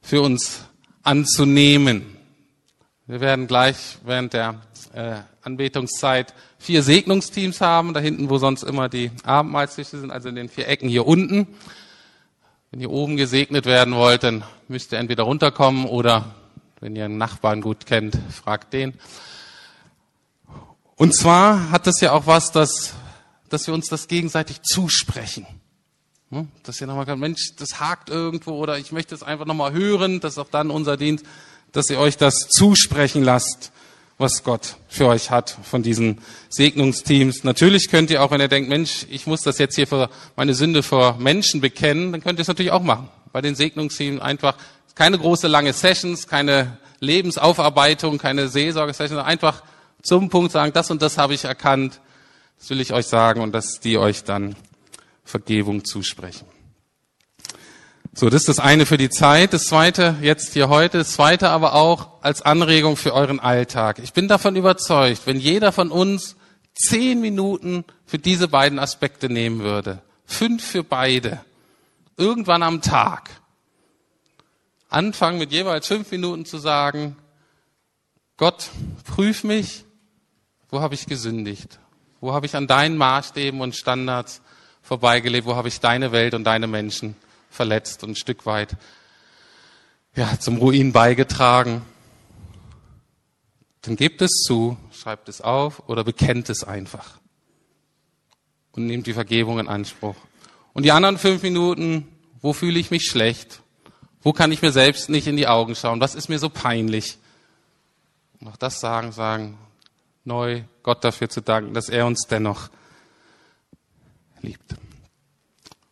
für 0.00 0.22
uns 0.22 0.64
anzunehmen. 1.02 2.16
Wir 3.06 3.20
werden 3.20 3.46
gleich 3.46 3.98
während 4.02 4.32
der 4.32 4.62
äh, 4.94 5.16
Anbetungszeit 5.42 6.34
vier 6.58 6.82
Segnungsteams 6.82 7.60
haben, 7.60 7.92
da 7.94 8.00
hinten, 8.00 8.30
wo 8.30 8.38
sonst 8.38 8.64
immer 8.64 8.88
die 8.88 9.10
Abendmahlstische 9.22 10.00
sind, 10.00 10.10
also 10.10 10.28
in 10.30 10.34
den 10.34 10.48
vier 10.48 10.66
Ecken 10.66 10.88
hier 10.88 11.06
unten. 11.06 11.46
Wenn 12.70 12.80
ihr 12.80 12.90
oben 12.90 13.16
gesegnet 13.16 13.66
werden 13.66 13.94
wollt, 13.94 14.24
dann 14.24 14.42
müsst 14.66 14.92
ihr 14.92 14.98
entweder 14.98 15.24
runterkommen 15.24 15.84
oder, 15.84 16.34
wenn 16.80 16.96
ihr 16.96 17.04
einen 17.04 17.18
Nachbarn 17.18 17.60
gut 17.60 17.86
kennt, 17.86 18.18
fragt 18.30 18.72
den. 18.72 18.94
Und 20.96 21.14
zwar 21.14 21.70
hat 21.70 21.86
das 21.86 22.00
ja 22.00 22.12
auch 22.12 22.26
was, 22.26 22.52
dass, 22.52 22.94
dass 23.48 23.66
wir 23.66 23.74
uns 23.74 23.88
das 23.88 24.08
gegenseitig 24.08 24.62
zusprechen. 24.62 25.46
Hm? 26.30 26.48
Dass 26.62 26.80
ihr 26.80 26.86
nochmal, 26.86 27.16
Mensch, 27.16 27.54
das 27.56 27.80
hakt 27.80 28.10
irgendwo 28.10 28.52
oder 28.52 28.78
ich 28.78 28.92
möchte 28.92 29.14
es 29.14 29.22
einfach 29.22 29.46
nochmal 29.46 29.72
hören, 29.72 30.20
das 30.20 30.34
ist 30.34 30.38
auch 30.38 30.50
dann 30.50 30.70
unser 30.70 30.96
Dienst, 30.96 31.24
dass 31.72 31.90
ihr 31.90 31.98
euch 31.98 32.16
das 32.16 32.48
zusprechen 32.48 33.22
lasst 33.22 33.72
was 34.18 34.44
Gott 34.44 34.76
für 34.88 35.08
euch 35.08 35.30
hat 35.30 35.58
von 35.62 35.82
diesen 35.82 36.18
Segnungsteams. 36.48 37.44
Natürlich 37.44 37.90
könnt 37.90 38.10
ihr 38.10 38.22
auch, 38.22 38.30
wenn 38.30 38.40
ihr 38.40 38.48
denkt, 38.48 38.68
Mensch, 38.68 39.06
ich 39.10 39.26
muss 39.26 39.42
das 39.42 39.58
jetzt 39.58 39.74
hier 39.76 39.86
für 39.86 40.08
meine 40.36 40.54
Sünde 40.54 40.82
vor 40.82 41.18
Menschen 41.18 41.60
bekennen, 41.60 42.12
dann 42.12 42.22
könnt 42.22 42.38
ihr 42.38 42.42
es 42.42 42.48
natürlich 42.48 42.72
auch 42.72 42.82
machen. 42.82 43.08
Bei 43.32 43.42
den 43.42 43.54
Segnungsteams 43.54 44.22
einfach 44.22 44.56
keine 44.96 45.18
große 45.18 45.46
lange 45.46 45.72
Sessions, 45.72 46.26
keine 46.26 46.78
Lebensaufarbeitung, 46.98 48.18
keine 48.18 48.48
Seelsorge-Sessions, 48.48 49.22
einfach 49.22 49.62
zum 50.02 50.30
Punkt 50.30 50.50
sagen, 50.50 50.72
das 50.72 50.90
und 50.90 51.02
das 51.02 51.18
habe 51.18 51.34
ich 51.34 51.44
erkannt, 51.44 52.00
das 52.58 52.70
will 52.70 52.80
ich 52.80 52.92
euch 52.92 53.06
sagen 53.06 53.42
und 53.42 53.52
dass 53.52 53.78
die 53.78 53.98
euch 53.98 54.24
dann 54.24 54.56
Vergebung 55.24 55.84
zusprechen. 55.84 56.46
So, 58.14 58.30
das 58.30 58.42
ist 58.42 58.48
das 58.48 58.58
eine 58.60 58.86
für 58.86 58.96
die 58.96 59.10
Zeit, 59.10 59.52
das 59.52 59.64
zweite 59.64 60.16
jetzt 60.22 60.54
hier 60.54 60.70
heute, 60.70 60.98
das 60.98 61.12
zweite 61.12 61.50
aber 61.50 61.74
auch 61.74 62.22
als 62.22 62.40
Anregung 62.40 62.96
für 62.96 63.12
euren 63.12 63.40
Alltag. 63.40 63.98
Ich 63.98 64.14
bin 64.14 64.26
davon 64.26 64.56
überzeugt, 64.56 65.26
wenn 65.26 65.38
jeder 65.38 65.70
von 65.70 65.90
uns 65.90 66.36
zehn 66.74 67.20
Minuten 67.20 67.84
für 68.06 68.18
diese 68.18 68.48
beiden 68.48 68.78
Aspekte 68.78 69.28
nehmen 69.28 69.58
würde, 69.60 70.00
fünf 70.24 70.64
für 70.64 70.82
beide, 70.82 71.40
irgendwann 72.16 72.62
am 72.62 72.80
Tag, 72.80 73.28
anfangen 74.96 75.38
mit 75.38 75.52
jeweils 75.52 75.86
fünf 75.86 76.10
Minuten 76.10 76.46
zu 76.46 76.56
sagen, 76.56 77.16
Gott, 78.38 78.70
prüf 79.04 79.44
mich, 79.44 79.84
wo 80.70 80.80
habe 80.80 80.94
ich 80.94 81.06
gesündigt? 81.06 81.78
Wo 82.20 82.32
habe 82.32 82.46
ich 82.46 82.56
an 82.56 82.66
deinen 82.66 82.96
Maßstäben 82.96 83.60
und 83.60 83.76
Standards 83.76 84.40
vorbeigelebt? 84.80 85.46
Wo 85.46 85.54
habe 85.54 85.68
ich 85.68 85.80
deine 85.80 86.12
Welt 86.12 86.32
und 86.32 86.44
deine 86.44 86.66
Menschen 86.66 87.14
verletzt 87.50 88.04
und 88.04 88.10
ein 88.10 88.16
Stück 88.16 88.46
weit 88.46 88.76
ja, 90.14 90.40
zum 90.40 90.56
Ruin 90.56 90.92
beigetragen. 90.92 91.82
Dann 93.82 93.96
gebt 93.96 94.22
es 94.22 94.42
zu, 94.46 94.78
schreibt 94.92 95.28
es 95.28 95.42
auf 95.42 95.88
oder 95.88 96.04
bekennt 96.04 96.48
es 96.48 96.64
einfach 96.64 97.18
und 98.72 98.86
nehmt 98.86 99.06
die 99.06 99.12
Vergebung 99.12 99.58
in 99.58 99.68
Anspruch. 99.68 100.16
Und 100.72 100.84
die 100.84 100.92
anderen 100.92 101.18
fünf 101.18 101.42
Minuten, 101.42 102.08
wo 102.40 102.54
fühle 102.54 102.78
ich 102.78 102.90
mich 102.90 103.04
schlecht? 103.04 103.60
Wo 104.26 104.32
kann 104.32 104.50
ich 104.50 104.60
mir 104.60 104.72
selbst 104.72 105.08
nicht 105.08 105.28
in 105.28 105.36
die 105.36 105.46
Augen 105.46 105.76
schauen? 105.76 106.00
Was 106.00 106.16
ist 106.16 106.28
mir 106.28 106.40
so 106.40 106.48
peinlich? 106.48 107.16
Und 108.40 108.48
auch 108.48 108.56
das 108.56 108.80
sagen, 108.80 109.12
sagen, 109.12 109.56
neu 110.24 110.64
Gott 110.82 111.04
dafür 111.04 111.28
zu 111.28 111.40
danken, 111.40 111.74
dass 111.74 111.88
er 111.88 112.06
uns 112.06 112.26
dennoch 112.28 112.68
liebt. 114.40 114.74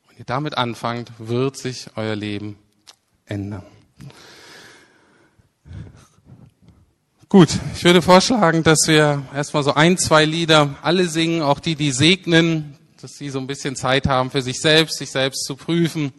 Wenn 0.08 0.18
ihr 0.18 0.24
damit 0.24 0.58
anfangt, 0.58 1.12
wird 1.18 1.56
sich 1.56 1.86
euer 1.94 2.16
Leben 2.16 2.58
ändern. 3.24 3.62
Gut, 7.28 7.50
ich 7.76 7.84
würde 7.84 8.02
vorschlagen, 8.02 8.64
dass 8.64 8.88
wir 8.88 9.22
erstmal 9.32 9.62
so 9.62 9.74
ein, 9.74 9.96
zwei 9.96 10.24
Lieder 10.24 10.74
alle 10.82 11.08
singen, 11.08 11.42
auch 11.42 11.60
die, 11.60 11.76
die 11.76 11.92
segnen, 11.92 12.76
dass 13.00 13.12
sie 13.12 13.30
so 13.30 13.38
ein 13.38 13.46
bisschen 13.46 13.76
Zeit 13.76 14.08
haben 14.08 14.32
für 14.32 14.42
sich 14.42 14.60
selbst, 14.60 14.98
sich 14.98 15.12
selbst 15.12 15.44
zu 15.44 15.54
prüfen. 15.54 16.12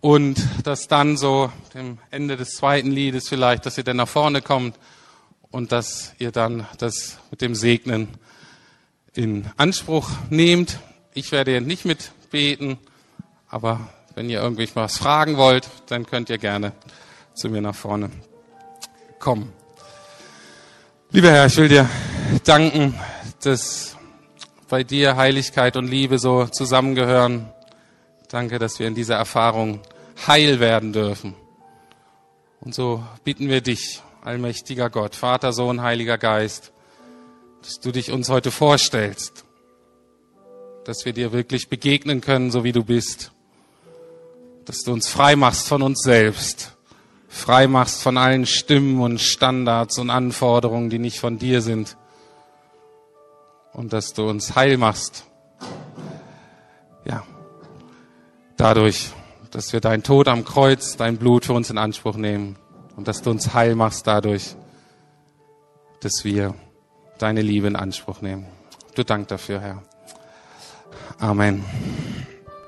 Und 0.00 0.40
dass 0.64 0.86
dann 0.86 1.16
so 1.16 1.50
dem 1.74 1.98
Ende 2.10 2.36
des 2.36 2.50
zweiten 2.54 2.90
Liedes 2.90 3.28
vielleicht, 3.28 3.66
dass 3.66 3.78
ihr 3.78 3.84
dann 3.84 3.96
nach 3.96 4.08
vorne 4.08 4.42
kommt 4.42 4.78
und 5.50 5.72
dass 5.72 6.12
ihr 6.18 6.30
dann 6.30 6.66
das 6.78 7.18
mit 7.30 7.40
dem 7.40 7.54
Segnen 7.54 8.08
in 9.14 9.50
Anspruch 9.56 10.08
nehmt. 10.30 10.78
Ich 11.14 11.32
werde 11.32 11.60
nicht 11.60 11.84
mit 11.84 12.12
beten. 12.30 12.78
Aber 13.48 13.88
wenn 14.14 14.30
ihr 14.30 14.40
irgendwie 14.40 14.68
was 14.74 14.98
fragen 14.98 15.36
wollt, 15.36 15.68
dann 15.86 16.06
könnt 16.06 16.30
ihr 16.30 16.38
gerne 16.38 16.72
zu 17.34 17.48
mir 17.48 17.60
nach 17.60 17.74
vorne 17.74 18.10
kommen. 19.18 19.52
Lieber 21.10 21.30
Herr, 21.30 21.46
ich 21.46 21.56
will 21.56 21.68
dir 21.68 21.88
danken, 22.44 22.94
dass 23.42 23.96
bei 24.68 24.84
dir 24.84 25.16
Heiligkeit 25.16 25.76
und 25.76 25.88
Liebe 25.88 26.18
so 26.18 26.46
zusammengehören. 26.46 27.50
Danke, 28.28 28.58
dass 28.58 28.78
wir 28.78 28.86
in 28.86 28.94
dieser 28.94 29.16
Erfahrung 29.16 29.80
heil 30.26 30.60
werden 30.60 30.92
dürfen. 30.92 31.34
Und 32.60 32.74
so 32.74 33.02
bitten 33.24 33.48
wir 33.48 33.60
dich, 33.60 34.02
allmächtiger 34.22 34.90
Gott, 34.90 35.14
Vater, 35.14 35.52
Sohn, 35.52 35.82
Heiliger 35.82 36.18
Geist, 36.18 36.72
dass 37.62 37.80
du 37.80 37.92
dich 37.92 38.10
uns 38.10 38.28
heute 38.28 38.50
vorstellst 38.50 39.44
dass 40.88 41.04
wir 41.04 41.12
dir 41.12 41.32
wirklich 41.32 41.68
begegnen 41.68 42.22
können, 42.22 42.50
so 42.50 42.64
wie 42.64 42.72
du 42.72 42.82
bist. 42.82 43.30
Dass 44.64 44.84
du 44.84 44.94
uns 44.94 45.06
frei 45.06 45.36
machst 45.36 45.68
von 45.68 45.82
uns 45.82 46.00
selbst, 46.00 46.78
frei 47.28 47.66
machst 47.66 48.02
von 48.02 48.16
allen 48.16 48.46
Stimmen 48.46 49.02
und 49.02 49.20
Standards 49.20 49.98
und 49.98 50.08
Anforderungen, 50.08 50.88
die 50.88 50.98
nicht 50.98 51.20
von 51.20 51.38
dir 51.38 51.60
sind. 51.60 51.98
Und 53.74 53.92
dass 53.92 54.14
du 54.14 54.30
uns 54.30 54.56
heil 54.56 54.78
machst. 54.78 55.26
Ja, 57.04 57.22
dadurch, 58.58 59.12
dass 59.50 59.72
wir 59.72 59.80
dein 59.80 60.02
Tod 60.02 60.28
am 60.28 60.44
Kreuz, 60.44 60.96
dein 60.96 61.16
Blut 61.16 61.46
für 61.46 61.54
uns 61.54 61.70
in 61.70 61.78
Anspruch 61.78 62.16
nehmen. 62.16 62.56
Und 62.96 63.08
dass 63.08 63.22
du 63.22 63.30
uns 63.30 63.54
heil 63.54 63.74
machst 63.74 64.06
dadurch, 64.06 64.56
dass 66.00 66.24
wir 66.24 66.54
deine 67.18 67.42
Liebe 67.42 67.68
in 67.68 67.76
Anspruch 67.76 68.20
nehmen. 68.20 68.46
Du 68.94 69.04
Dank 69.04 69.28
dafür, 69.28 69.60
Herr. 69.60 69.82
Amen. 71.18 71.64